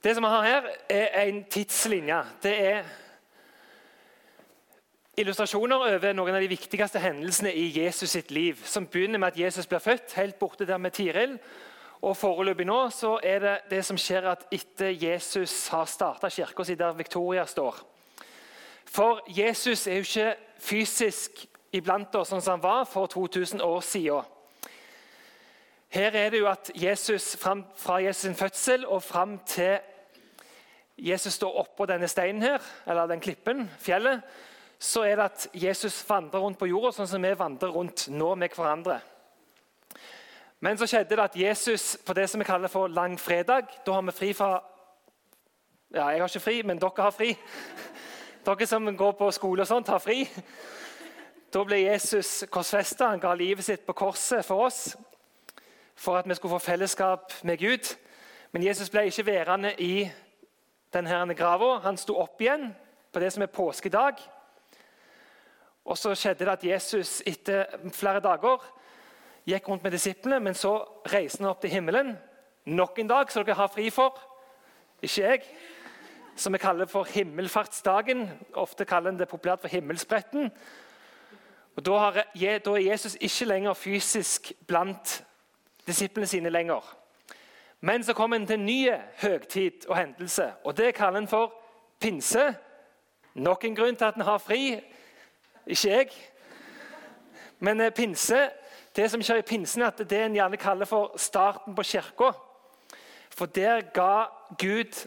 Det 0.00 0.14
som 0.16 0.24
vi 0.24 0.30
har 0.32 0.46
her, 0.46 0.68
er 0.88 1.10
en 1.26 1.42
tidslinje. 1.52 2.20
Det 2.40 2.52
er 2.64 2.86
illustrasjoner 5.20 5.84
over 5.90 6.14
noen 6.16 6.38
av 6.38 6.44
de 6.44 6.48
viktigste 6.48 7.02
hendelsene 7.02 7.52
i 7.52 7.66
Jesus 7.74 8.14
sitt 8.16 8.32
liv. 8.32 8.62
Som 8.64 8.86
begynner 8.88 9.20
med 9.20 9.34
at 9.34 9.40
Jesus 9.40 9.68
blir 9.68 9.84
født, 9.84 10.14
helt 10.16 10.38
borte 10.40 10.64
der 10.68 10.80
med 10.80 10.96
Tiril. 10.96 11.36
Og 12.00 12.16
Foreløpig 12.16 12.64
nå 12.68 12.78
så 12.94 13.18
er 13.24 13.44
det 13.44 13.54
det 13.74 13.82
som 13.84 14.00
skjer 14.00 14.30
at 14.32 14.46
etter 14.54 14.96
Jesus 14.96 15.58
har 15.74 15.84
starta 15.92 16.32
kirka 16.32 16.64
si 16.64 16.76
der 16.80 16.96
Victoria 16.96 17.44
står. 17.48 17.82
For 18.88 19.20
Jesus 19.28 19.86
er 19.86 20.00
jo 20.00 20.08
ikke 20.08 20.32
fysisk 20.62 21.44
iblant 21.76 22.14
oss 22.18 22.32
sånn 22.32 22.42
som 22.42 22.56
han 22.56 22.64
var 22.64 22.88
for 22.88 23.10
2000 23.12 23.62
år 23.64 23.80
siden. 23.84 24.32
Her 25.88 26.16
er 26.18 26.30
det 26.30 26.40
jo 26.40 26.48
at 26.50 26.70
Jesus, 26.74 27.36
Fra 27.36 28.00
Jesus' 28.00 28.12
sin 28.12 28.34
fødsel 28.34 28.86
og 28.86 29.02
fram 29.02 29.38
til 29.46 29.78
Jesus 30.98 31.34
står 31.34 31.58
oppå 31.60 31.86
denne 31.86 32.08
steinen 32.08 32.42
her, 32.42 32.62
eller 32.86 33.06
den 33.06 33.20
klippen, 33.20 33.70
fjellet, 33.78 34.22
så 34.78 35.02
er 35.02 35.16
det 35.16 35.24
at 35.24 35.48
Jesus 35.54 36.04
vandrer 36.08 36.40
rundt 36.40 36.58
på 36.58 36.68
jorda 36.68 36.92
sånn 36.92 37.08
som 37.08 37.22
vi 37.22 37.32
vandrer 37.36 37.72
rundt 37.72 38.08
nå 38.08 38.34
med 38.34 38.52
hverandre. 38.56 38.98
Men 40.60 40.78
så 40.78 40.88
skjedde 40.88 41.16
det 41.16 41.24
at 41.24 41.36
Jesus 41.36 41.98
på 42.06 42.16
det 42.16 42.30
som 42.30 42.40
vi 42.40 42.48
kaller 42.48 42.72
for 42.72 42.88
langfredag 42.88 43.68
Da 43.84 43.92
har 43.92 44.02
vi 44.02 44.12
fri 44.16 44.30
fra 44.32 44.62
Ja, 45.92 46.08
jeg 46.08 46.20
har 46.20 46.28
ikke 46.28 46.40
fri, 46.40 46.62
men 46.62 46.80
dere 46.80 47.02
har 47.02 47.12
fri. 47.14 47.36
Dere 48.46 48.66
som 48.66 48.96
går 48.96 49.12
på 49.18 49.30
skole 49.30 49.62
og 49.62 49.68
sånt, 49.68 49.88
har 49.88 49.98
fri. 50.02 50.24
Da 51.56 51.62
ble 51.64 51.78
Jesus 51.80 52.44
korsfesta. 52.52 53.06
Han 53.08 53.20
ga 53.20 53.30
livet 53.32 53.64
sitt 53.64 53.86
på 53.86 53.94
korset 53.96 54.44
for 54.44 54.66
oss. 54.66 54.90
For 55.96 56.18
at 56.18 56.28
vi 56.28 56.34
skulle 56.36 56.52
få 56.52 56.58
fellesskap 56.58 57.32
med 57.48 57.56
Gud. 57.58 57.96
Men 58.52 58.66
Jesus 58.66 58.90
ble 58.92 59.06
ikke 59.08 59.24
værende 59.26 59.70
i 59.80 60.04
denne 60.92 61.34
grava. 61.34 61.78
Han 61.86 61.96
sto 61.96 62.18
opp 62.20 62.44
igjen 62.44 62.68
på 63.08 63.24
det 63.24 63.32
som 63.32 63.46
er 63.46 63.54
påskedag. 63.56 64.20
Og 65.84 65.96
Så 65.98 66.12
skjedde 66.14 66.44
det 66.44 66.52
at 66.52 66.64
Jesus 66.64 67.22
etter 67.26 67.64
flere 67.88 68.20
dager 68.20 68.60
gikk 69.48 69.68
rundt 69.68 69.82
med 69.82 69.96
disiplene, 69.96 70.40
men 70.40 70.54
så 70.54 70.76
reiste 71.08 71.40
han 71.40 71.54
opp 71.54 71.64
til 71.64 71.70
himmelen. 71.70 72.18
Nok 72.66 72.98
en 72.98 73.08
dag 73.08 73.32
som 73.32 73.44
dere 73.44 73.56
har 73.56 73.72
fri 73.72 73.88
for. 73.90 74.20
Ikke 75.00 75.22
jeg. 75.22 75.40
Som 76.36 76.52
vi 76.52 76.58
kaller 76.58 76.86
for 76.86 77.08
himmelfartsdagen. 77.08 78.28
Ofte 78.52 78.84
kaller 78.84 79.08
en 79.10 79.18
det 79.24 79.32
populært 79.32 79.64
for 79.64 79.72
himmelspretten. 79.72 80.52
Og 81.76 81.86
da, 81.86 82.24
er 82.32 82.76
Jesus 82.76 83.16
ikke 83.20 83.44
lenger 83.44 83.74
fysisk 83.74 84.52
blant 84.66 85.24
disiplene 85.86 86.26
sine 86.26 86.50
lenger. 86.50 86.96
Men 87.80 88.04
så 88.04 88.12
kommer 88.12 88.36
en 88.36 88.46
til 88.46 88.54
en 88.54 88.66
ny 88.66 88.92
høgtid 89.22 89.88
og 89.88 89.96
hendelse, 89.96 90.52
og 90.64 90.76
det 90.76 90.94
kaller 90.94 91.18
en 91.18 91.28
for 91.28 91.52
pinse. 92.00 92.54
Nok 93.34 93.64
en 93.64 93.76
grunn 93.76 93.96
til 93.96 94.04
at 94.04 94.14
en 94.14 94.22
har 94.22 94.38
fri 94.38 94.80
ikke 95.66 95.90
jeg. 95.90 96.08
Men 97.58 97.80
eh, 97.80 97.92
pinse, 97.92 98.48
det 98.96 99.10
som 99.10 99.22
skjer 99.22 99.42
i 99.42 99.46
pinsen, 99.46 99.82
er 99.82 99.86
at 99.86 100.10
det 100.10 100.22
en 100.22 100.34
gjerne 100.34 100.56
kaller 100.56 100.88
for 100.88 101.12
starten 101.20 101.74
på 101.74 101.82
kirka. 101.82 102.30
For 103.30 103.46
der 103.46 103.80
ga 103.80 104.24
Gud 104.58 105.06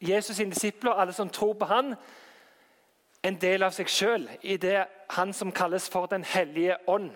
Jesus 0.00 0.36
sine 0.36 0.50
disipler, 0.50 0.92
alle 0.92 1.12
som 1.12 1.28
tror 1.28 1.52
på 1.52 1.64
han, 1.64 1.94
en 3.24 3.36
del 3.40 3.64
av 3.64 3.72
seg 3.72 3.88
sjøl 3.88 4.26
i 4.42 4.58
det 4.60 4.84
han 5.16 5.32
som 5.32 5.52
kalles 5.52 5.88
for 5.88 6.06
Den 6.06 6.24
hellige 6.24 6.76
ånd. 6.88 7.10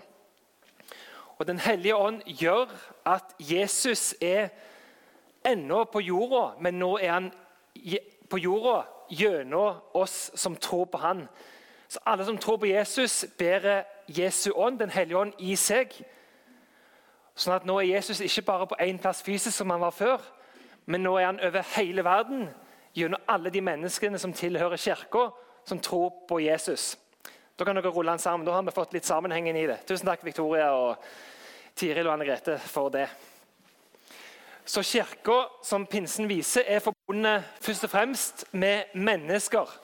Og 1.39 1.47
Den 1.47 1.59
hellige 1.59 1.97
ånd 1.97 2.23
gjør 2.27 2.73
at 3.07 3.35
Jesus 3.39 4.15
er 4.21 4.49
ennå 5.47 5.85
på 5.85 6.01
jorda, 6.01 6.57
men 6.61 6.79
nå 6.79 6.97
er 6.99 7.13
han 7.13 7.33
på 8.31 8.39
jorda 8.39 8.83
gjennom 9.11 9.77
oss 9.95 10.31
som 10.35 10.57
tror 10.57 10.85
på 10.85 10.99
han. 10.99 11.29
Så 11.89 11.99
alle 12.07 12.25
som 12.25 12.39
tror 12.39 12.57
på 12.57 12.67
Jesus, 12.67 13.25
bærer 13.39 13.85
Jesu 14.09 14.51
ånd, 14.55 14.79
Den 14.79 14.91
hellige 14.91 15.19
ånd, 15.19 15.33
i 15.39 15.57
seg. 15.57 15.93
Sånn 17.35 17.55
at 17.55 17.65
nå 17.65 17.79
er 17.79 17.95
Jesus 17.95 18.21
ikke 18.21 18.43
bare 18.43 18.67
på 18.67 18.77
én 18.81 18.99
plass 18.99 19.23
fysisk 19.23 19.57
som 19.57 19.71
han 19.71 19.81
var 19.81 19.95
før, 19.95 20.19
men 20.87 21.01
nå 21.01 21.17
er 21.17 21.27
han 21.27 21.41
over 21.41 21.63
hele 21.77 22.05
verden 22.05 22.49
gjennom 22.97 23.21
alle 23.29 23.51
de 23.51 23.61
menneskene 23.61 24.19
som 24.19 24.33
tilhører 24.33 24.77
kirka, 24.77 25.29
som 25.69 25.81
tror 25.81 26.13
på 26.29 26.41
Jesus. 26.41 26.99
Da 27.59 27.65
kan 27.65 27.77
dere 27.77 27.91
rulle 27.91 28.11
den 28.11 28.19
sammen. 28.19 28.47
Da 28.47 28.53
har 28.53 28.63
vi 28.63 28.71
fått 28.71 28.93
litt 28.93 29.05
sammenhengen 29.05 29.57
i 29.57 29.67
det. 29.67 29.81
Tusen 29.87 30.07
takk, 30.07 30.25
Victoria 30.25 30.71
og 30.73 31.03
Tiril 31.77 32.07
og 32.07 32.15
Anne 32.15 32.27
Grete, 32.29 32.59
for 32.59 32.89
det. 32.95 33.09
Så 34.69 34.83
Kirka, 34.83 35.43
som 35.65 35.87
pinsen 35.87 36.29
viser, 36.29 36.63
er 36.67 36.79
forbundet 36.85 37.45
først 37.61 37.85
og 37.85 37.91
fremst 37.91 38.45
med 38.53 38.95
mennesker. 38.95 39.79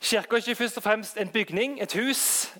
Kirka 0.00 0.36
er 0.36 0.44
ikke 0.44 0.54
først 0.54 0.76
og 0.76 0.82
fremst 0.82 1.16
en 1.16 1.28
bygning, 1.28 1.82
et 1.82 1.92
hus, 1.92 2.52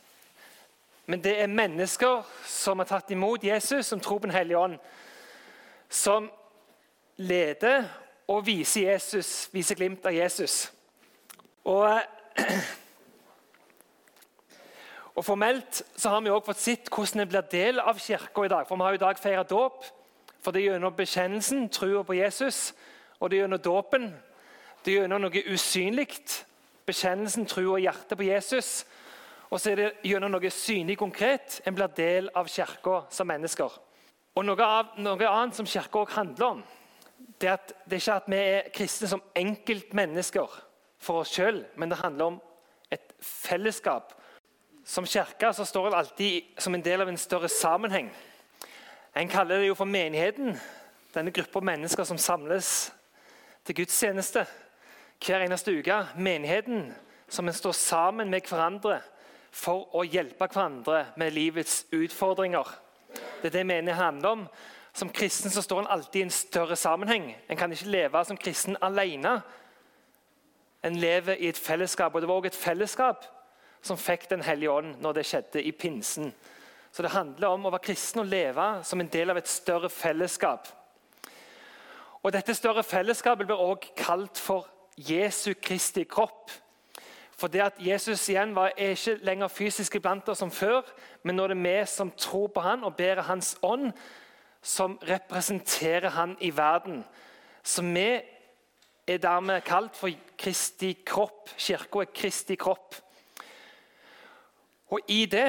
men 1.07 1.25
det 1.25 1.41
er 1.41 1.47
mennesker 1.47 2.23
som 2.49 2.81
har 2.81 2.89
tatt 2.89 3.11
imot 3.11 3.45
Jesus, 3.45 3.87
som 3.87 4.01
tror 4.01 4.19
på 4.19 4.27
Den 4.27 4.37
hellige 4.37 4.59
ånd, 4.59 4.79
som 5.89 6.31
leder 7.17 7.85
og 8.29 8.47
viser 8.47 8.93
Jesus, 8.93 9.49
viser 9.53 9.75
glimt 9.75 10.07
av 10.07 10.15
Jesus. 10.15 10.74
Og, 11.65 12.01
og 15.17 15.25
Formelt 15.25 15.81
så 15.97 16.13
har 16.13 16.21
vi 16.21 16.33
også 16.33 16.51
fått 16.51 16.63
sett 16.63 16.91
hvordan 16.93 17.23
det 17.23 17.31
blir 17.33 17.53
del 17.53 17.81
av 17.81 18.01
kirka 18.01 18.45
i 18.45 18.51
dag. 18.53 18.67
For 18.69 18.77
Vi 18.77 18.85
har 18.85 18.99
i 18.99 19.05
dag 19.05 19.21
feiret 19.21 19.51
dåp. 19.51 19.87
For 20.45 20.53
det 20.53 20.61
er 20.61 20.75
gjennom 20.75 20.93
bekjennelsen, 20.93 21.71
trua 21.73 22.03
på 22.05 22.19
Jesus, 22.19 22.75
og 23.17 23.31
det 23.31 23.39
er 23.39 23.47
gjennom 23.47 23.63
dåpen. 23.65 24.11
Det 24.85 24.93
er 24.93 24.99
gjennom 24.99 25.23
noe 25.25 25.45
usynlig. 25.49 26.11
Bekjennelsen, 26.85 27.47
trua 27.49 27.79
og 27.79 27.81
hjertet 27.81 28.19
på 28.21 28.27
Jesus. 28.27 28.83
Og 29.49 29.61
så 29.61 29.73
er 29.73 29.81
det 29.81 29.87
gjennom 30.05 30.35
noe 30.35 30.51
synlig 30.53 30.99
konkret 31.01 31.63
en 31.65 31.79
blir 31.79 31.97
del 31.97 32.29
av 32.37 32.51
kirka 32.53 33.07
som 33.09 33.31
mennesker. 33.31 33.81
Og 34.35 34.45
Noe, 34.45 34.67
av, 34.67 34.99
noe 34.99 35.31
annet 35.31 35.57
som 35.57 35.69
kirka 35.69 36.03
handler 36.19 36.59
om, 36.59 36.63
det 37.41 37.49
er 37.49 37.55
at 37.55 37.73
det 37.87 37.97
er 37.97 38.03
ikke 38.03 38.19
at 38.19 38.29
vi 38.29 38.41
er 38.43 38.71
kristne 38.75 39.09
som 39.09 39.23
enkeltmennesker 39.39 40.59
for 41.05 41.23
oss 41.23 41.33
sjøl, 41.37 41.63
men 41.77 41.93
det 41.93 42.01
handler 42.01 42.33
om 42.33 42.41
et 42.93 43.15
fellesskap. 43.21 44.15
Som 44.85 45.07
kirke 45.09 45.53
så 45.57 45.65
står 45.65 45.91
det 45.91 45.99
alltid 45.99 46.61
som 46.61 46.75
en 46.75 46.85
del 46.85 47.01
av 47.01 47.09
en 47.09 47.21
større 47.21 47.49
sammenheng. 47.49 48.11
En 49.17 49.31
kaller 49.31 49.63
det 49.63 49.71
jo 49.71 49.79
for 49.79 49.89
menigheten, 49.89 50.57
denne 51.15 51.33
gruppa 51.33 51.61
mennesker 51.63 52.05
som 52.05 52.19
samles 52.19 52.93
til 53.65 53.79
gudstjeneste 53.79 54.45
hver 55.25 55.45
eneste 55.45 55.73
uke. 55.73 56.01
Menigheten 56.17 56.89
som 57.29 57.49
en 57.49 57.55
står 57.55 57.73
sammen 57.73 58.31
med 58.31 58.49
hverandre 58.49 58.99
for 59.55 59.89
å 59.95 60.03
hjelpe 60.05 60.49
hverandre 60.51 61.05
med 61.17 61.33
livets 61.33 61.85
utfordringer. 61.95 62.67
Det 63.43 63.53
er 63.53 63.59
det 63.61 63.67
menigheten 63.67 64.03
handler 64.03 64.29
om. 64.29 64.49
Som 64.95 65.11
kristen 65.11 65.51
så 65.51 65.63
står 65.63 65.81
en 65.81 65.93
alltid 65.97 66.21
i 66.21 66.25
en 66.29 66.31
større 66.31 66.77
sammenheng. 66.77 67.33
En 67.49 67.59
kan 67.59 67.73
ikke 67.73 67.91
leve 67.91 68.25
som 68.25 68.39
kristen 68.39 68.77
alene. 68.83 69.41
En 70.85 70.97
lever 71.01 71.41
i 71.41 71.49
et 71.49 71.59
fellesskap, 71.59 72.15
og 72.15 72.21
det 72.21 72.29
var 72.29 72.35
også 72.35 72.53
et 72.53 72.63
fellesskap 72.65 73.25
som 73.85 74.01
fikk 74.01 74.31
Den 74.31 74.43
hellige 74.43 74.71
ånd 74.71 74.95
når 75.01 75.13
det 75.13 75.27
skjedde 75.29 75.63
i 75.63 75.73
pinsen. 75.73 76.33
Så 76.93 77.03
det 77.03 77.11
handler 77.11 77.49
om 77.49 77.67
å 77.67 77.73
være 77.75 77.89
kristen 77.89 78.23
og 78.23 78.31
leve 78.31 78.67
som 78.85 79.01
en 79.01 79.11
del 79.13 79.33
av 79.33 79.41
et 79.41 79.49
større 79.49 79.91
fellesskap. 79.91 80.69
Og 82.23 82.33
Dette 82.33 82.55
større 82.55 82.85
fellesskapet 82.87 83.47
blir 83.47 83.61
også 83.61 83.93
kalt 83.99 84.39
for 84.41 84.69
Jesu 84.97 85.53
Kristi 85.61 86.05
kropp. 86.09 86.53
For 87.37 87.51
det 87.51 87.61
at 87.61 87.81
Jesus 87.83 88.29
igjen 88.29 88.55
var, 88.55 88.73
er 88.79 88.95
ikke 88.95 89.19
lenger 89.27 89.51
fysisk 89.51 89.99
iblant 89.99 90.29
oss 90.29 90.39
som 90.39 90.53
før, 90.55 90.87
men 91.23 91.37
nå 91.37 91.45
er 91.45 91.53
det 91.53 91.65
vi 91.65 91.75
som 91.91 92.13
tror 92.17 92.47
på 92.55 92.63
han 92.63 92.85
og 92.87 92.97
bærer 92.97 93.27
hans 93.27 93.57
ånd, 93.63 93.91
som 94.63 94.95
representerer 95.03 96.15
han 96.15 96.37
i 96.41 96.53
verden. 96.57 97.03
Så 97.63 97.83
vi 97.83 98.23
er 99.07 99.21
dermed 99.21 99.65
kalt 99.67 99.97
for 99.97 100.11
Kristi 100.39 100.95
kropp. 101.07 101.51
Kirka 101.59 102.05
er 102.05 102.13
Kristi 102.15 102.57
kropp. 102.57 102.97
Og 104.95 105.01
I 105.09 105.25
det 105.27 105.49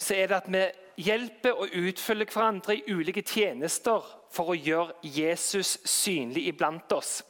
så 0.00 0.16
er 0.16 0.30
det 0.30 0.38
at 0.38 0.48
vi 0.52 0.64
hjelper 1.04 1.58
og 1.60 1.74
utfølger 1.76 2.32
hverandre 2.32 2.76
i 2.76 2.92
ulike 2.92 3.22
tjenester 3.22 4.04
for 4.32 4.52
å 4.52 4.58
gjøre 4.58 4.96
Jesus 5.04 5.78
synlig 5.84 6.46
iblant 6.50 6.92
oss. 6.96 7.20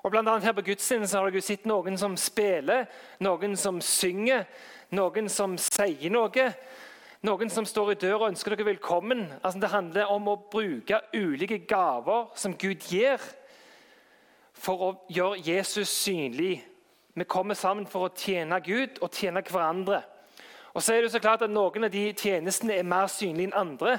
Og 0.00 0.12
blant 0.12 0.28
annet 0.28 0.46
her 0.48 0.56
på 0.56 0.64
gudstjenesten 0.70 1.18
har 1.18 1.28
dere 1.28 1.44
sett 1.44 1.66
noen 1.68 1.98
som 2.00 2.16
spiller, 2.16 2.86
noen 3.20 3.56
som 3.60 3.80
synger, 3.84 4.46
noen 4.96 5.28
som 5.28 5.58
sier 5.60 6.12
noe. 6.12 6.46
Noen 7.20 7.50
som 7.52 7.66
står 7.68 7.90
i 7.92 7.98
døra 8.00 8.22
og 8.22 8.30
ønsker 8.30 8.54
dere 8.54 8.70
velkommen. 8.70 9.26
Altså, 9.42 9.60
det 9.60 9.68
handler 9.74 10.08
om 10.08 10.30
å 10.32 10.38
bruke 10.52 11.02
ulike 11.12 11.58
gaver 11.68 12.30
som 12.32 12.54
Gud 12.56 12.86
gir, 12.88 13.20
for 14.60 14.84
å 14.84 14.90
gjøre 15.08 15.40
Jesus 15.44 15.88
synlig. 15.88 16.60
Vi 17.14 17.24
kommer 17.24 17.56
sammen 17.58 17.88
for 17.88 18.06
å 18.06 18.14
tjene 18.16 18.60
Gud 18.64 19.00
og 19.00 19.12
tjene 19.16 19.42
hverandre. 19.42 20.02
Og 20.74 20.82
så 20.82 20.94
er 20.94 21.02
det 21.02 21.12
så 21.12 21.20
klart 21.22 21.42
at 21.42 21.50
Noen 21.50 21.88
av 21.88 21.92
de 21.92 22.10
tjenestene 22.14 22.76
er 22.78 22.86
mer 22.86 23.08
synlige 23.10 23.50
enn 23.50 23.58
andre. 23.58 23.98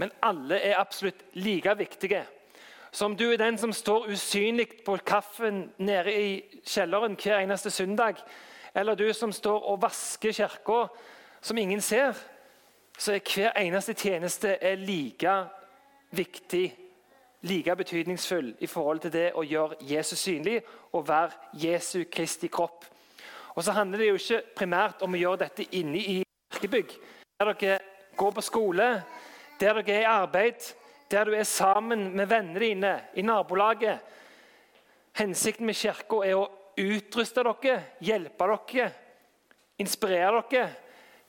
Men 0.00 0.12
alle 0.24 0.58
er 0.64 0.80
absolutt 0.80 1.22
like 1.36 1.74
viktige. 1.78 2.24
Så 2.90 3.06
om 3.06 3.14
du 3.16 3.28
er 3.30 3.38
den 3.38 3.58
som 3.58 3.72
står 3.72 4.08
usynlig 4.10 4.66
på 4.84 4.96
kaffen 5.06 5.68
nede 5.78 6.14
i 6.16 6.30
kjelleren 6.66 7.14
hver 7.20 7.38
eneste 7.38 7.70
søndag, 7.70 8.18
eller 8.74 8.94
du 8.94 9.12
som 9.14 9.32
står 9.32 9.68
og 9.70 9.82
vasker 9.82 10.32
kirka 10.32 10.86
som 11.40 11.58
ingen 11.58 11.80
ser, 11.80 12.18
så 12.98 13.14
er 13.14 13.22
hver 13.34 13.54
eneste 13.60 13.94
tjeneste 13.94 14.56
like 14.76 15.36
viktig, 16.10 16.66
like 17.42 17.76
betydningsfull 17.76 18.54
i 18.60 18.66
forhold 18.66 19.00
til 19.04 19.12
det 19.12 19.28
å 19.34 19.44
gjøre 19.46 19.78
Jesus 19.88 20.18
synlig 20.18 20.60
og 20.92 21.08
være 21.08 21.30
Jesu 21.62 22.04
Kristi 22.12 22.50
kropp. 22.52 22.84
Og 23.54 23.64
så 23.64 23.72
handler 23.72 23.98
det 23.98 24.08
jo 24.08 24.18
ikke 24.20 24.42
primært 24.56 25.02
om 25.02 25.14
å 25.14 25.20
gjøre 25.20 25.44
dette 25.44 25.66
inne 25.76 25.98
i 25.98 26.20
kirkebygg. 26.52 26.92
Der 27.40 27.52
dere 27.52 27.78
går 28.16 28.36
på 28.36 28.44
skole, 28.44 28.90
der 29.60 29.80
dere 29.80 29.96
er 29.96 30.04
i 30.04 30.10
arbeid, 30.10 30.74
der 31.10 31.24
du 31.24 31.34
er 31.34 31.48
sammen 31.48 32.10
med 32.16 32.28
vennene 32.30 32.60
dine 32.60 32.92
i 33.14 33.22
nabolaget. 33.22 33.98
Hensikten 35.16 35.66
med 35.66 35.74
kirka 35.74 36.22
er 36.24 36.36
å 36.38 36.50
utruste 36.78 37.44
dere, 37.44 37.80
hjelpe 38.00 38.50
dere, 38.52 38.90
inspirere 39.80 40.44
dere 40.50 40.68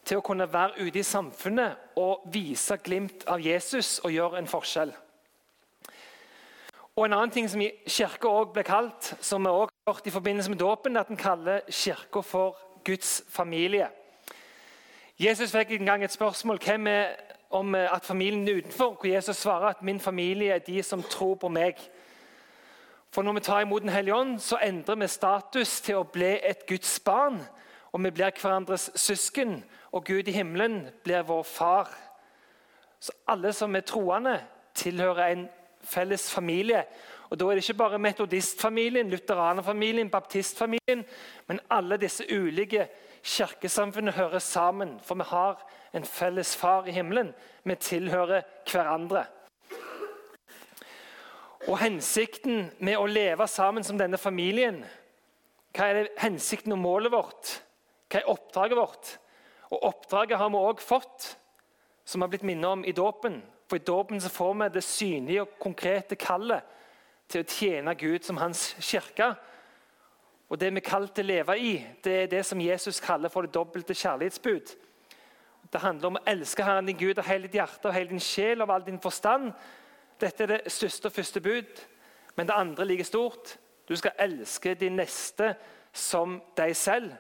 til 0.06 0.20
å 0.20 0.26
kunne 0.26 0.50
være 0.52 0.82
ute 0.82 1.00
i 1.00 1.06
samfunnet 1.06 1.98
og 2.02 2.28
vise 2.34 2.78
glimt 2.84 3.26
av 3.30 3.42
Jesus 3.42 4.00
og 4.04 4.14
gjøre 4.14 4.42
en 4.42 4.50
forskjell. 4.50 4.94
Og 6.96 7.06
En 7.06 7.14
annen 7.14 7.32
ting 7.32 7.50
som 7.50 7.62
kirka 7.88 8.28
òg 8.28 8.52
ble 8.54 8.64
kalt, 8.68 9.14
som 9.22 9.44
vi 9.44 9.50
også 9.50 9.72
har 9.88 9.94
hørt 9.94 10.08
i 10.08 10.12
forbindelse 10.12 10.52
med 10.52 10.60
dåpen, 10.60 10.96
er 10.96 11.00
at 11.00 11.08
en 11.08 11.18
kaller 11.18 11.62
kirka 11.70 12.20
for 12.20 12.58
Guds 12.86 13.24
familie. 13.30 13.88
Jesus 15.20 15.52
fikk 15.52 15.72
en 15.72 15.86
gang 15.86 16.04
et 16.04 16.12
spørsmål 16.12 16.60
hvem 16.66 16.88
er 16.88 17.16
om 17.52 17.76
at 17.76 18.06
familien 18.06 18.48
er 18.48 18.58
utenfor, 18.58 18.98
hvor 19.00 19.08
Jesus 19.08 19.36
svarer 19.36 19.68
at 19.68 19.84
min 19.84 20.00
familie 20.00 20.52
er 20.52 20.60
de 20.60 20.84
som 20.84 21.04
tror 21.04 21.36
på 21.36 21.48
meg. 21.48 21.76
For 23.12 23.22
Når 23.22 23.34
vi 23.34 23.40
tar 23.40 23.62
imot 23.62 23.82
Den 23.82 23.90
hellige 23.90 24.16
ånd, 24.16 24.40
så 24.40 24.58
endrer 24.64 24.96
vi 24.96 25.08
status 25.08 25.82
til 25.82 25.96
å 25.96 26.04
bli 26.04 26.40
et 26.44 26.66
Guds 26.68 27.00
barn. 27.00 27.42
Og 27.92 28.04
vi 28.04 28.12
blir 28.12 28.32
hverandres 28.42 28.92
søsken 28.96 29.64
og 29.92 30.06
Gud 30.06 30.28
i 30.28 30.32
himmelen 30.32 30.88
blir 31.04 31.22
vår 31.22 31.44
far. 31.44 31.90
Så 33.00 33.12
alle 33.28 33.54
som 33.54 33.76
er 33.76 33.82
troende, 33.82 34.40
tilhører 34.74 35.28
en 35.28 35.50
felles 35.84 36.32
familie. 36.34 36.86
Og 37.30 37.40
Da 37.40 37.46
er 37.46 37.56
det 37.56 37.64
ikke 37.70 37.78
bare 37.80 38.00
metodistfamilien, 38.00 39.10
lutheranerfamilien, 39.10 40.10
baptistfamilien, 40.10 41.06
men 41.48 41.60
alle 41.70 41.98
disse 41.98 42.26
ulike 42.28 42.88
kirkesamfunnene 43.24 44.12
hører 44.12 44.40
sammen. 44.40 45.00
For 45.04 45.16
vi 45.16 45.24
har 45.24 45.62
en 45.94 46.06
felles 46.06 46.56
far 46.56 46.88
i 46.88 46.92
himmelen. 46.92 47.34
Vi 47.64 47.76
tilhører 47.76 48.42
hverandre. 48.72 49.26
Og 51.70 51.78
Hensikten 51.78 52.72
med 52.80 52.98
å 52.98 53.06
leve 53.06 53.48
sammen 53.48 53.84
som 53.84 53.98
denne 53.98 54.18
familien, 54.18 54.82
hva 55.72 55.88
er 55.88 55.94
det 56.00 56.16
hensikten 56.20 56.74
og 56.76 56.82
målet 56.82 57.14
vårt? 57.14 57.52
Hva 58.12 58.20
er 58.20 58.32
oppdraget 58.32 58.78
vårt? 58.78 59.12
Og 59.72 59.84
Oppdraget 59.88 60.38
har 60.38 60.50
vi 60.52 60.60
òg 60.60 60.82
fått, 60.84 61.36
som 62.04 62.22
har 62.22 62.32
blitt 62.32 62.44
minnet 62.44 62.68
om 62.68 62.84
i 62.84 62.92
dåpen. 62.92 63.40
For 63.72 63.80
I 63.80 63.88
dåpen 63.88 64.22
får 64.22 64.54
vi 64.54 64.70
det 64.70 64.84
synlige 64.84 65.42
og 65.42 65.52
konkrete 65.60 66.16
kallet 66.20 66.66
til 67.32 67.40
å 67.40 67.48
tjene 67.48 67.94
Gud 67.96 68.26
som 68.28 68.42
hans 68.42 68.66
kirke. 68.84 69.30
Og 70.50 70.60
Det 70.60 70.74
vi 70.74 70.82
er 70.82 70.84
kalt 70.90 71.14
til 71.16 71.24
å 71.24 71.28
leve 71.30 71.56
i, 71.56 71.72
det 72.04 72.16
er 72.24 72.28
det 72.28 72.42
som 72.46 72.60
Jesus 72.60 73.00
kaller 73.00 73.32
for 73.32 73.48
det 73.48 73.54
dobbelte 73.56 73.96
kjærlighetsbud. 73.96 74.76
Det 75.72 75.82
handler 75.82 76.08
om 76.08 76.20
å 76.20 76.24
elske 76.28 76.68
Herren 76.68 76.92
din 76.92 77.00
Gud 77.00 77.24
av 77.24 77.30
hele 77.32 77.48
ditt 77.48 77.56
hjerte 77.62 77.88
og 77.88 77.96
hele 77.96 78.12
din 78.12 78.20
sjel 78.20 78.60
og 78.60 78.76
all 78.76 78.84
din 78.84 79.00
forstand. 79.00 79.54
Dette 80.20 80.44
er 80.44 80.54
det 80.58 80.76
største 80.76 81.08
og 81.08 81.16
første 81.16 81.40
bud, 81.40 81.88
men 82.36 82.52
det 82.52 82.60
andre 82.60 82.92
ligger 82.92 83.08
stort. 83.08 83.56
Du 83.88 83.96
skal 83.96 84.20
elske 84.20 84.76
din 84.76 85.00
neste 85.00 85.54
som 85.94 86.42
deg 86.60 86.76
selv. 86.76 87.16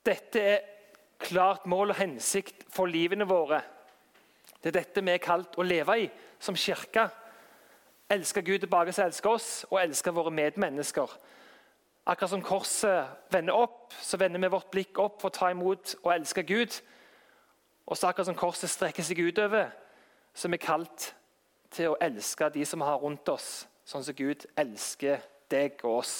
Dette 0.00 0.40
er 0.40 0.68
klart 1.20 1.68
mål 1.68 1.92
og 1.92 2.00
hensikt 2.00 2.70
for 2.72 2.88
livene 2.88 3.28
våre. 3.28 3.60
Det 4.62 4.70
er 4.70 4.80
dette 4.80 5.04
vi 5.04 5.14
er 5.14 5.22
kalt 5.22 5.58
å 5.58 5.66
leve 5.66 5.98
i 6.00 6.10
som 6.42 6.56
kirke. 6.56 7.08
Elske 8.10 8.42
Gud 8.42 8.62
tilbake 8.62 8.92
som 8.94 9.06
elsker 9.06 9.30
oss, 9.30 9.48
og 9.70 9.80
elske 9.80 10.14
våre 10.14 10.30
medmennesker. 10.30 11.10
Akkurat 12.06 12.30
som 12.30 12.42
korset 12.42 13.32
vender 13.34 13.56
opp, 13.58 13.94
så 14.02 14.16
vender 14.16 14.40
vi 14.40 14.52
vårt 14.52 14.70
blikk 14.70 14.98
opp 15.02 15.20
for 15.20 15.32
å 15.32 15.34
ta 15.34 15.50
imot 15.50 15.96
og 16.04 16.12
elske 16.14 16.44
Gud. 16.46 16.76
Og 17.86 17.98
så 17.98 18.08
akkurat 18.08 18.28
som 18.30 18.38
korset 18.38 18.70
strekker 18.70 19.02
seg 19.06 19.24
utover, 19.26 19.72
så 20.34 20.46
er 20.46 20.54
vi 20.54 20.62
kalt 20.62 21.10
til 21.74 21.92
å 21.92 21.98
elske 22.02 22.48
de 22.54 22.64
som 22.66 22.84
har 22.86 23.00
rundt 23.02 23.28
oss, 23.28 23.66
sånn 23.84 24.04
som 24.06 24.14
Gud 24.14 24.46
elsker 24.58 25.22
deg 25.50 25.82
og 25.82 26.02
oss. 26.04 26.14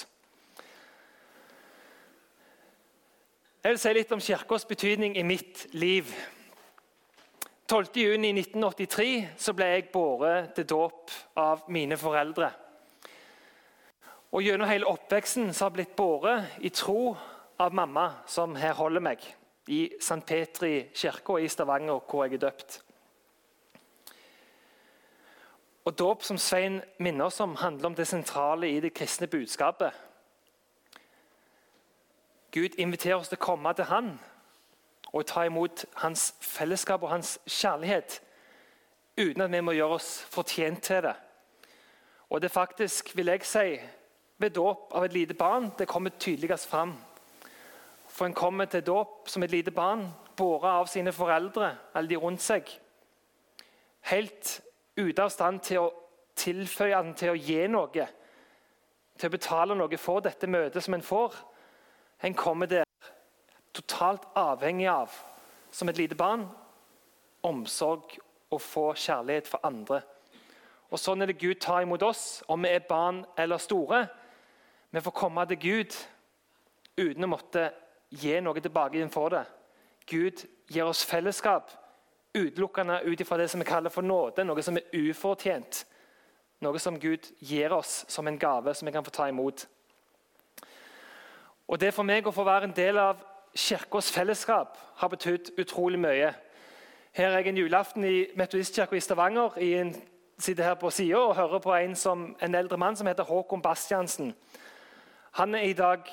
Jeg 3.62 3.75
vil 3.75 3.81
si 3.83 3.93
litt 3.97 4.12
om 4.14 4.23
Kirkens 4.23 4.66
betydning 4.66 5.16
i 5.19 5.25
mitt 5.26 5.64
liv. 5.75 6.11
12.6.1983 7.67 9.53
ble 9.59 9.67
jeg 9.73 9.89
båret 9.91 10.53
til 10.55 10.69
dåp 10.71 11.11
av 11.43 11.65
mine 11.75 11.97
foreldre. 11.99 12.53
Og 14.31 14.45
Gjennom 14.45 14.69
hele 14.71 14.87
oppveksten 14.87 15.51
så 15.51 15.65
har 15.65 15.73
jeg 15.73 15.77
blitt 15.81 15.97
båret 15.99 16.61
i 16.63 16.71
tro 16.71 17.17
av 17.59 17.75
mamma, 17.75 18.23
som 18.31 18.55
her 18.55 18.77
holder 18.79 19.03
meg, 19.03 19.25
i 19.67 19.89
St. 19.99 20.21
Petri 20.29 20.93
kirke 20.95 21.41
i 21.43 21.49
Stavanger, 21.51 21.99
hvor 22.07 22.27
jeg 22.27 22.37
er 22.37 22.45
døpt. 22.45 22.79
Og 25.87 25.99
Dåp, 25.99 26.23
som 26.23 26.39
Svein 26.39 26.81
minner 26.99 27.27
oss 27.27 27.41
om, 27.41 27.57
handler 27.59 27.91
om 27.91 27.99
det 27.99 28.07
sentrale 28.07 28.71
i 28.71 28.81
det 28.81 28.95
kristne 28.95 29.27
budskapet. 29.27 29.91
Gud 32.55 32.79
inviterer 32.79 33.19
oss 33.19 33.31
til 33.31 33.41
å 33.41 33.47
komme 33.47 33.75
til 33.75 33.91
Han 33.91 34.15
og 35.13 35.27
ta 35.27 35.45
imot 35.47 35.85
Hans 36.03 36.35
fellesskap 36.41 37.03
og 37.03 37.11
Hans 37.11 37.39
kjærlighet 37.47 38.21
uten 39.17 39.43
at 39.43 39.53
vi 39.53 39.61
må 39.61 39.73
gjøre 39.73 39.97
oss 39.97 40.11
fortjent 40.31 40.83
til 40.83 41.03
det. 41.07 41.15
Og 42.31 42.43
det 42.43 42.51
faktisk, 42.51 43.17
vil 43.17 43.27
jeg 43.27 43.45
si, 43.47 43.79
ved 44.39 44.51
dåp 44.51 44.93
av 44.95 45.05
et 45.07 45.15
lite 45.15 45.35
barn 45.35 45.71
det 45.79 45.89
kommer 45.89 46.11
tydeligst 46.21 46.69
fram. 46.69 46.97
For 48.09 48.27
en 48.27 48.35
kommer 48.35 48.65
til 48.65 48.85
dåp 48.85 49.29
som 49.29 49.43
et 49.43 49.51
lite 49.51 49.71
barn, 49.71 50.09
båret 50.37 50.71
av 50.71 50.87
sine 50.87 51.13
foreldre 51.13 51.75
eller 51.95 52.09
de 52.09 52.17
rundt 52.21 52.43
seg. 52.45 52.69
Helt 54.11 54.61
ute 54.97 55.23
av 55.23 55.33
stand 55.33 55.61
til 55.65 55.85
å 55.85 55.93
tilføye 56.37 56.97
den 56.97 57.15
til 57.17 57.33
å 57.33 57.41
gi 57.41 57.63
noe, 57.73 58.09
til 59.17 59.29
å 59.29 59.33
betale 59.33 59.77
noe 59.77 60.01
for 60.01 60.25
dette 60.25 60.49
møtet 60.51 60.85
som 60.85 60.97
en 60.97 61.05
får. 61.05 61.37
En 62.25 62.37
kommer 62.37 62.69
der 62.69 62.86
totalt 63.97 64.26
avhengig 64.35 64.88
av, 64.88 65.11
som 65.71 65.88
et 65.88 65.97
lite 65.97 66.15
barn, 66.15 66.47
omsorg 67.43 68.19
og 68.50 68.61
få 68.61 68.93
kjærlighet 68.95 69.49
for 69.49 69.61
andre. 69.65 70.03
Og 70.91 71.00
Sånn 71.00 71.23
er 71.23 71.31
det 71.31 71.41
Gud 71.41 71.59
tar 71.61 71.83
imot 71.83 72.03
oss, 72.03 72.43
om 72.49 72.62
vi 72.62 72.69
er 72.69 72.85
barn 72.88 73.25
eller 73.38 73.59
store. 73.59 74.07
Vi 74.91 75.00
får 75.00 75.17
komme 75.17 75.47
til 75.47 75.59
Gud 75.59 75.97
uten 76.97 77.25
å 77.25 77.31
måtte 77.31 77.71
gi 78.11 78.37
noe 78.41 78.61
tilbake 78.61 79.09
for 79.12 79.33
det. 79.33 79.45
Gud 80.07 80.45
gir 80.69 80.87
oss 80.87 81.05
fellesskap 81.05 81.73
utelukkende 82.37 83.00
ut 83.05 83.21
ifra 83.21 83.38
det 83.41 83.49
som 83.49 83.61
vi 83.61 83.67
kaller 83.67 83.91
for 83.91 84.05
nåde, 84.05 84.45
noe 84.45 84.62
som 84.62 84.76
er 84.76 84.93
ufortjent. 84.93 85.87
Noe 86.61 86.79
som 86.79 86.99
Gud 87.00 87.25
gir 87.41 87.73
oss 87.73 88.05
som 88.09 88.26
en 88.26 88.38
gave 88.38 88.75
som 88.75 88.87
vi 88.87 88.93
kan 88.93 89.05
få 89.05 89.11
ta 89.11 89.29
imot. 89.29 89.67
Og 91.67 91.81
Det 91.81 91.95
for 91.95 92.05
meg 92.05 92.26
å 92.26 92.33
få 92.33 92.45
være 92.45 92.69
en 92.69 92.76
del 92.76 92.99
av 93.00 93.25
Kirkens 93.57 94.13
fellesskap 94.13 94.79
har 94.97 95.09
betydd 95.09 95.59
utrolig 95.59 95.99
mye. 95.99 96.35
Her 97.13 97.29
er 97.29 97.39
jeg 97.39 97.49
en 97.49 97.57
julaften 97.57 98.05
i 98.05 98.27
Metodistkirka 98.37 98.97
i 98.97 99.01
Stavanger. 99.01 99.59
I 99.59 99.73
en, 99.81 99.95
sitter 100.39 100.65
her 100.65 100.75
på 100.75 100.91
sida 100.91 101.17
og 101.17 101.37
hører 101.37 101.59
på 101.59 101.75
en, 101.75 101.95
som, 101.97 102.37
en, 102.43 102.55
eldre 102.55 102.77
mann 102.77 102.97
som 102.97 103.07
heter 103.07 103.25
Håkon 103.25 103.63
Bastiansen. 103.63 104.35
Han 105.33 105.55
er 105.55 105.61
i 105.61 105.73
dag, 105.73 106.05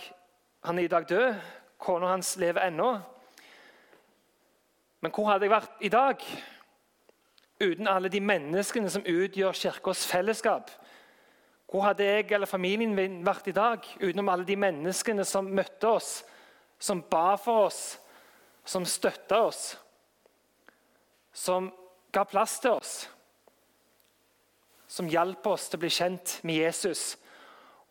han 0.64 0.80
er 0.80 0.84
i 0.84 0.88
dag 0.88 1.10
død. 1.10 1.34
Kona 1.78 2.08
hans 2.08 2.38
lever 2.38 2.62
ennå. 2.68 3.00
Men 5.02 5.12
hvor 5.12 5.28
hadde 5.28 5.44
jeg 5.44 5.52
vært 5.52 5.82
i 5.82 5.90
dag 5.92 6.24
uten 7.60 7.88
alle 7.88 8.10
de 8.10 8.22
menneskene 8.24 8.90
som 8.90 9.04
utgjør 9.04 9.52
Kirkens 9.52 10.08
fellesskap? 10.08 10.72
Hvor 11.68 11.82
hadde 11.82 12.06
jeg 12.06 12.32
eller 12.32 12.48
familien 12.48 12.96
min 12.96 13.26
vært 13.26 13.48
i 13.48 13.52
dag 13.52 13.84
utenom 14.00 14.30
alle 14.30 14.48
de 14.48 14.56
menneskene 14.56 15.26
som 15.28 15.52
møtte 15.52 15.90
oss, 15.90 16.22
som 16.84 17.00
ba 17.10 17.38
for 17.40 17.70
oss, 17.70 17.82
som 18.66 18.84
støtta 18.88 19.40
oss, 19.48 19.64
som 21.32 21.70
ga 22.12 22.26
plass 22.28 22.58
til 22.64 22.76
oss, 22.76 22.94
som 24.88 25.08
hjalp 25.10 25.48
oss 25.48 25.70
til 25.70 25.80
å 25.80 25.84
bli 25.86 25.92
kjent 25.94 26.40
med 26.44 26.60
Jesus? 26.66 27.14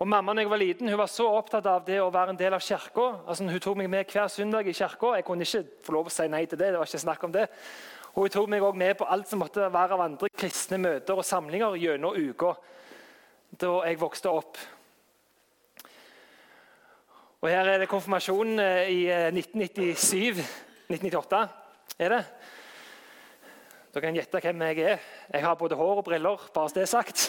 Og 0.03 0.09
Mamma 0.11 0.35
når 0.35 0.45
jeg 0.45 0.51
var 0.51 0.61
liten, 0.61 0.89
hun 0.91 0.99
var 0.99 1.11
så 1.11 1.29
opptatt 1.31 1.67
av 1.71 1.85
det 1.87 2.01
å 2.03 2.11
være 2.11 2.35
en 2.35 2.39
del 2.39 2.57
av 2.57 2.63
kirka. 2.65 3.05
Altså, 3.23 3.47
hun 3.47 3.63
tok 3.63 3.77
meg 3.79 3.91
med 3.93 4.11
hver 4.11 4.27
søndag 4.35 4.67
i 4.67 4.75
kirka. 4.75 5.13
Jeg 5.15 5.27
kunne 5.29 5.47
ikke 5.47 5.85
få 5.87 5.95
lov 5.95 6.11
å 6.11 6.13
si 6.13 6.27
nei 6.27 6.43
til 6.51 6.59
det. 6.59 6.73
det 6.75 6.81
var 6.81 6.91
ikke 6.91 7.03
snakk 7.05 7.27
om 7.29 7.35
det. 7.37 7.45
Hun 8.17 8.33
tok 8.35 8.51
meg 8.51 8.67
også 8.67 8.81
med 8.83 8.97
på 8.99 9.07
alt 9.15 9.31
som 9.31 9.41
måtte 9.41 9.69
være 9.73 9.95
av 9.95 10.03
andre 10.09 10.29
kristne 10.35 10.81
møter 10.83 11.17
og 11.17 11.25
samlinger 11.25 11.79
gjennom 11.81 12.19
uka 12.19 12.53
da 13.63 13.71
jeg 13.87 14.01
vokste 14.01 14.33
opp. 14.33 14.59
Og 17.43 17.51
Her 17.51 17.67
er 17.67 17.81
det 17.83 17.89
konfirmasjonen 17.91 18.61
eh, 18.63 18.89
i 18.95 18.99
1997. 19.11 20.39
Eh, 20.39 20.51
1998 20.95 21.49
er 21.99 22.13
det. 22.13 22.19
Dere 23.91 24.03
kan 24.05 24.15
gjette 24.15 24.41
hvem 24.45 24.61
jeg 24.63 24.85
er. 24.93 25.01
Jeg 25.33 25.43
har 25.43 25.57
både 25.59 25.75
hår 25.75 25.97
og 25.97 26.05
briller, 26.07 26.45
bare 26.55 26.69
så 26.71 26.77
det 26.77 26.83
er 26.85 26.91
sagt. 26.93 27.25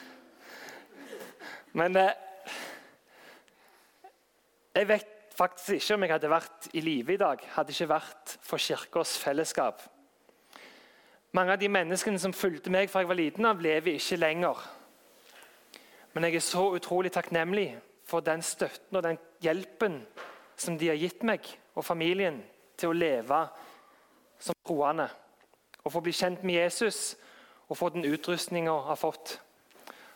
Men 1.78 1.96
eh, 2.00 2.08
jeg 4.78 4.88
vet 4.88 5.10
faktisk 5.36 5.74
ikke 5.74 5.98
om 5.98 6.06
jeg 6.06 6.12
hadde 6.14 6.30
vært 6.32 6.68
i 6.72 6.80
live 6.80 7.14
i 7.14 7.20
dag 7.20 7.44
hadde 7.52 7.74
ikke 7.76 7.90
vært 7.90 8.32
for 8.48 8.64
Kirkens 8.64 9.12
fellesskap. 9.20 9.82
Mange 11.36 11.52
av 11.52 11.60
de 11.60 11.68
menneskene 11.68 12.18
som 12.18 12.32
fulgte 12.32 12.72
meg 12.72 12.88
fra 12.88 13.04
jeg 13.04 13.12
var 13.12 13.20
liten 13.20 13.50
av, 13.52 13.60
lever 13.60 14.00
ikke 14.00 14.22
lenger. 14.22 14.64
Men 16.16 16.30
jeg 16.30 16.40
er 16.40 16.46
så 16.48 16.64
utrolig 16.80 17.12
takknemlig 17.12 17.66
for 18.08 18.24
den 18.24 18.42
støtten 18.42 18.98
og 18.98 19.04
den 19.04 19.18
hjelpen 19.44 20.00
som 20.58 20.78
de 20.78 20.88
har 20.90 20.98
gitt 20.98 21.22
meg 21.26 21.44
og 21.76 21.84
familien 21.86 22.40
til 22.78 22.90
å 22.90 22.96
leve 22.96 23.42
som 24.40 24.56
troende. 24.66 25.08
Og 25.84 25.92
få 25.92 26.02
bli 26.04 26.14
kjent 26.16 26.42
med 26.46 26.58
Jesus 26.58 27.18
og 27.68 27.76
få 27.76 27.92
den 27.94 28.08
utrustninga 28.08 28.72
jeg 28.72 28.88
har 28.88 28.98
fått 28.98 29.38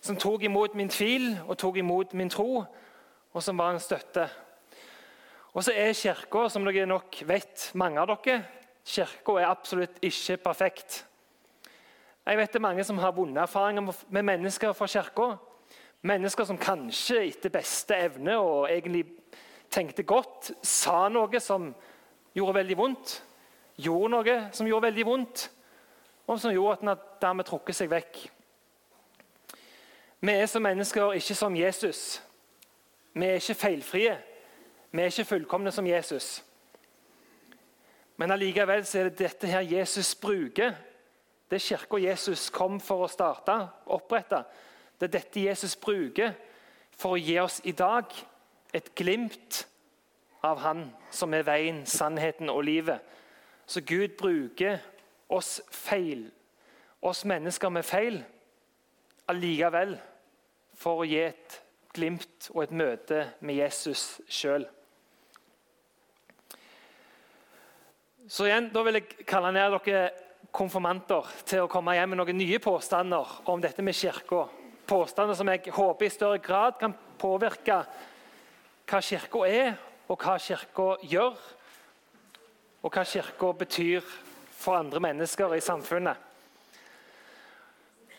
som 0.02 0.18
tok 0.18 0.42
imot 0.42 0.74
min 0.74 0.90
tvil 0.90 1.28
og 1.46 1.54
tok 1.62 1.78
imot 1.78 2.14
min 2.18 2.30
tro, 2.30 2.64
og 3.32 3.42
som 3.42 3.58
var 3.58 3.70
en 3.72 3.80
støtte. 3.80 4.26
Og 5.54 5.62
så 5.62 5.74
er 5.76 5.94
Kirka, 5.94 6.48
som 6.50 6.66
dere 6.66 6.88
nok 6.90 7.22
vet, 7.28 7.70
mange 7.78 8.02
av 8.02 8.10
dere, 8.10 8.42
kirka 8.82 9.36
er 9.38 9.46
absolutt 9.46 10.00
ikke 10.02 10.40
perfekt. 10.42 11.04
Jeg 12.26 12.38
vet 12.38 12.50
det 12.50 12.58
er 12.58 12.66
mange 12.66 12.84
som 12.84 12.98
har 12.98 13.14
vonde 13.14 13.40
erfaringer 13.40 13.94
med 14.10 14.26
mennesker 14.26 14.74
fra 14.74 14.88
kirka. 14.90 15.36
Mennesker 16.02 16.44
som 16.44 16.58
kanskje 16.58 17.20
etter 17.28 17.52
beste 17.54 17.94
evne 17.94 18.34
og 18.42 18.66
egentlig 18.70 19.04
tenkte 19.70 20.02
godt, 20.02 20.50
sa 20.66 21.06
noe 21.08 21.40
som 21.40 21.70
gjorde 22.34 22.58
veldig 22.58 22.76
vondt. 22.78 23.14
Gjorde 23.82 24.10
noe 24.10 24.36
som 24.52 24.66
gjorde 24.66 24.88
veldig 24.88 25.04
vondt, 25.06 25.46
og 26.26 26.40
som 26.40 26.52
gjorde 26.52 26.74
at 26.74 26.82
en 26.82 27.04
dermed 27.22 27.46
trukket 27.48 27.78
seg 27.78 27.90
vekk. 27.92 28.18
Vi 30.22 30.34
er 30.34 30.46
som 30.46 30.62
mennesker 30.62 31.16
ikke 31.18 31.34
som 31.34 31.56
Jesus. 31.56 32.22
Vi 33.14 33.26
er 33.26 33.40
ikke 33.40 33.58
feilfrie. 33.58 34.16
Vi 34.92 35.02
er 35.02 35.10
ikke 35.10 35.24
fullkomne 35.24 35.72
som 35.74 35.86
Jesus. 35.86 36.42
Men 38.16 38.30
allikevel 38.30 38.84
er 38.84 39.08
det 39.08 39.18
dette 39.18 39.46
her 39.50 39.64
Jesus 39.66 40.14
bruker. 40.14 40.74
Det 41.50 41.58
er 41.58 41.66
kirka 41.66 41.98
Jesus 41.98 42.50
kom 42.50 42.78
for 42.80 43.04
å 43.04 43.10
starte, 43.10 43.56
opprette. 43.86 44.44
Det 45.02 45.08
er 45.08 45.18
dette 45.18 45.42
Jesus 45.42 45.72
bruker 45.82 46.36
for 46.94 47.16
å 47.16 47.18
gi 47.18 47.34
oss 47.42 47.56
i 47.66 47.72
dag 47.74 48.12
et 48.70 48.92
glimt 48.94 49.64
av 50.46 50.60
Han 50.62 50.84
som 51.10 51.34
er 51.34 51.42
veien, 51.42 51.80
sannheten 51.90 52.46
og 52.52 52.62
livet. 52.68 53.02
Så 53.66 53.82
Gud 53.82 54.14
bruker 54.14 54.78
oss 55.26 55.56
feil, 55.74 56.28
oss 57.02 57.24
mennesker 57.26 57.74
med 57.74 57.82
feil, 57.82 58.20
allikevel 59.26 59.96
for 60.78 61.02
å 61.02 61.10
gi 61.10 61.18
et 61.24 61.58
glimt 61.98 62.52
og 62.54 62.62
et 62.68 62.78
møte 62.84 63.26
med 63.42 63.58
Jesus 63.58 64.20
sjøl. 64.30 64.68
Så 68.30 68.46
igjen, 68.46 68.70
Da 68.70 68.86
vil 68.86 69.02
jeg 69.02 69.26
kalle 69.26 69.50
ned 69.50 69.80
dere 69.82 70.08
konfirmanter 70.54 71.26
til 71.42 71.66
å 71.66 71.70
komme 71.70 71.98
hjem 71.98 72.14
med 72.14 72.22
noen 72.22 72.38
nye 72.38 72.62
påstander 72.62 73.38
om 73.50 73.58
dette 73.58 73.82
med 73.82 73.98
kirka. 73.98 74.46
Påstander 74.86 75.34
som 75.38 75.48
jeg 75.48 75.72
håper 75.72 76.06
i 76.06 76.12
større 76.12 76.38
grad 76.42 76.78
kan 76.80 76.94
påvirke 77.18 77.82
hva 78.88 79.00
kirka 79.00 79.44
er, 79.48 79.74
og 80.10 80.18
hva 80.20 80.36
kirka 80.42 80.88
gjør, 81.08 81.38
og 82.82 82.90
hva 82.92 83.04
kirka 83.06 83.52
betyr 83.62 84.06
for 84.52 84.76
andre 84.76 85.00
mennesker 85.00 85.54
i 85.56 85.62
samfunnet. 85.64 86.16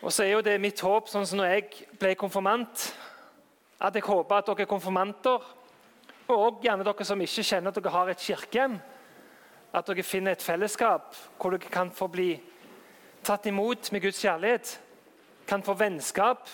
Og 0.04 0.12
så 0.12 0.24
er 0.24 0.34
jo 0.34 0.44
det 0.44 0.58
mitt 0.60 0.80
håp, 0.84 1.08
sånn 1.08 1.24
som 1.28 1.40
når 1.40 1.52
jeg 1.52 1.84
ble 2.00 2.14
konfirmant, 2.20 2.88
at 3.80 3.94
jeg 3.96 4.04
håper 4.04 4.40
at 4.40 4.50
dere 4.50 4.68
konfirmanter, 4.68 5.44
og 6.32 6.64
gjerne 6.64 6.84
dere 6.84 7.06
som 7.06 7.20
ikke 7.20 7.44
kjenner 7.44 7.72
at 7.72 7.78
dere 7.78 7.92
har 7.92 8.10
et 8.12 8.24
kirkehjem, 8.24 8.76
at 9.74 9.88
dere 9.88 10.04
finner 10.06 10.36
et 10.36 10.44
fellesskap 10.44 11.16
hvor 11.40 11.54
dere 11.54 11.72
kan 11.72 11.90
få 11.92 12.08
bli 12.12 12.34
tatt 13.24 13.48
imot 13.48 13.90
med 13.92 14.04
Guds 14.04 14.20
kjærlighet, 14.20 14.74
kan 15.46 15.62
få 15.62 15.74
vennskap 15.78 16.48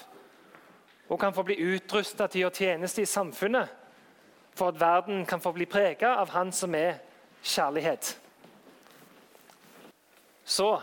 og 1.09 1.19
kan 1.21 1.35
få 1.35 1.43
bli 1.43 1.57
utrusta 1.75 2.27
til 2.27 2.41
å 2.41 2.43
gjøre 2.47 2.59
tjeneste 2.63 3.03
i 3.03 3.09
samfunnet, 3.09 3.69
for 4.55 4.71
at 4.71 4.81
verden 4.81 5.25
kan 5.27 5.43
få 5.43 5.53
bli 5.55 5.67
prega 5.67 6.15
av 6.21 6.31
Han 6.35 6.53
som 6.53 6.75
er 6.75 7.01
kjærlighet. 7.43 8.19
Så 10.45 10.81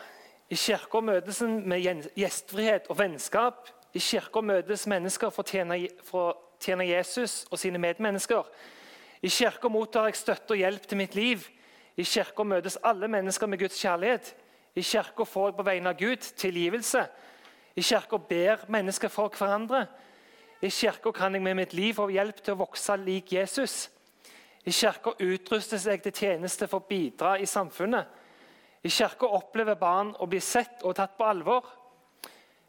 i 0.49 0.55
kirka 0.55 1.01
møtes 1.03 1.41
en 1.43 1.59
med 1.67 1.83
gjestfrihet 2.15 2.87
og 2.89 2.99
vennskap. 2.99 3.67
I 3.93 3.99
kirka 3.99 4.41
møtes 4.41 4.87
mennesker 4.87 5.31
for 5.33 5.43
å 5.43 5.51
tjene, 5.51 5.79
for 6.07 6.29
å 6.29 6.35
tjene 6.63 6.87
Jesus 6.87 7.45
og 7.51 7.59
sine 7.59 7.79
medmennesker. 7.81 8.47
I 9.21 9.29
kirka 9.33 9.69
mottar 9.69 10.07
jeg 10.07 10.19
støtte 10.19 10.55
og 10.55 10.61
hjelp 10.61 10.87
til 10.87 11.01
mitt 11.01 11.15
liv. 11.15 11.47
I 11.97 12.05
kirka 12.05 12.45
møtes 12.47 12.77
alle 12.83 13.09
mennesker 13.11 13.49
med 13.49 13.59
Guds 13.59 13.79
kjærlighet. 13.81 14.35
I 14.77 14.83
kirka 14.85 15.25
får 15.25 15.49
jeg 15.49 15.57
på 15.57 15.67
vegne 15.67 15.91
av 15.91 15.99
Gud 15.99 16.29
tilgivelse. 16.37 17.07
I 17.77 17.81
kirka 17.85 18.17
ber 18.17 18.63
mennesker 18.73 19.11
for 19.13 19.29
hverandre. 19.29 19.85
I 20.61 20.69
kirka 20.73 21.11
kan 21.13 21.35
jeg 21.35 21.43
med 21.45 21.55
mitt 21.59 21.73
liv 21.77 21.93
få 21.93 22.07
hjelp 22.09 22.39
til 22.41 22.55
å 22.55 22.63
vokse 22.63 22.95
lik 22.97 23.35
Jesus. 23.35 23.89
I 24.65 24.73
kirka 24.73 25.13
utrustes 25.21 25.85
jeg 25.85 26.01
til 26.01 26.15
tjeneste 26.15 26.67
for 26.67 26.81
å 26.81 26.87
bidra 26.89 27.35
i 27.37 27.45
samfunnet. 27.45 28.07
I 28.81 28.89
kirka 28.89 29.29
opplever 29.29 29.77
barn 29.77 30.15
å 30.17 30.25
bli 30.25 30.41
sett 30.41 30.81
og 30.81 30.95
tatt 30.97 31.13
på 31.17 31.27
alvor. 31.29 31.69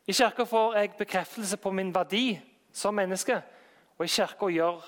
I 0.05 0.13
kirka 0.13 0.45
får 0.45 0.77
jeg 0.77 0.95
bekreftelse 1.01 1.57
på 1.57 1.73
min 1.73 1.95
verdi 1.95 2.39
som 2.73 2.95
menneske. 2.95 3.41
Og 3.97 4.05
i 4.05 4.13
kirka 4.13 4.53
gjør, 4.53 4.85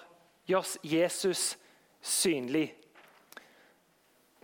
gjørs 0.47 0.77
Jesus 0.85 1.57
synlig. 2.01 2.69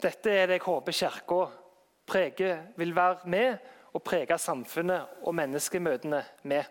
Dette 0.00 0.32
er 0.32 0.48
det 0.48 0.58
jeg 0.58 0.66
håper 0.66 0.92
kirka 0.96 2.50
vil 2.76 2.96
være 2.96 3.28
med 3.28 3.75
og 3.96 4.02
prege 4.04 4.36
samfunnet 4.38 5.22
og 5.24 5.34
menneskemøtene 5.34 6.20
med. 6.44 6.66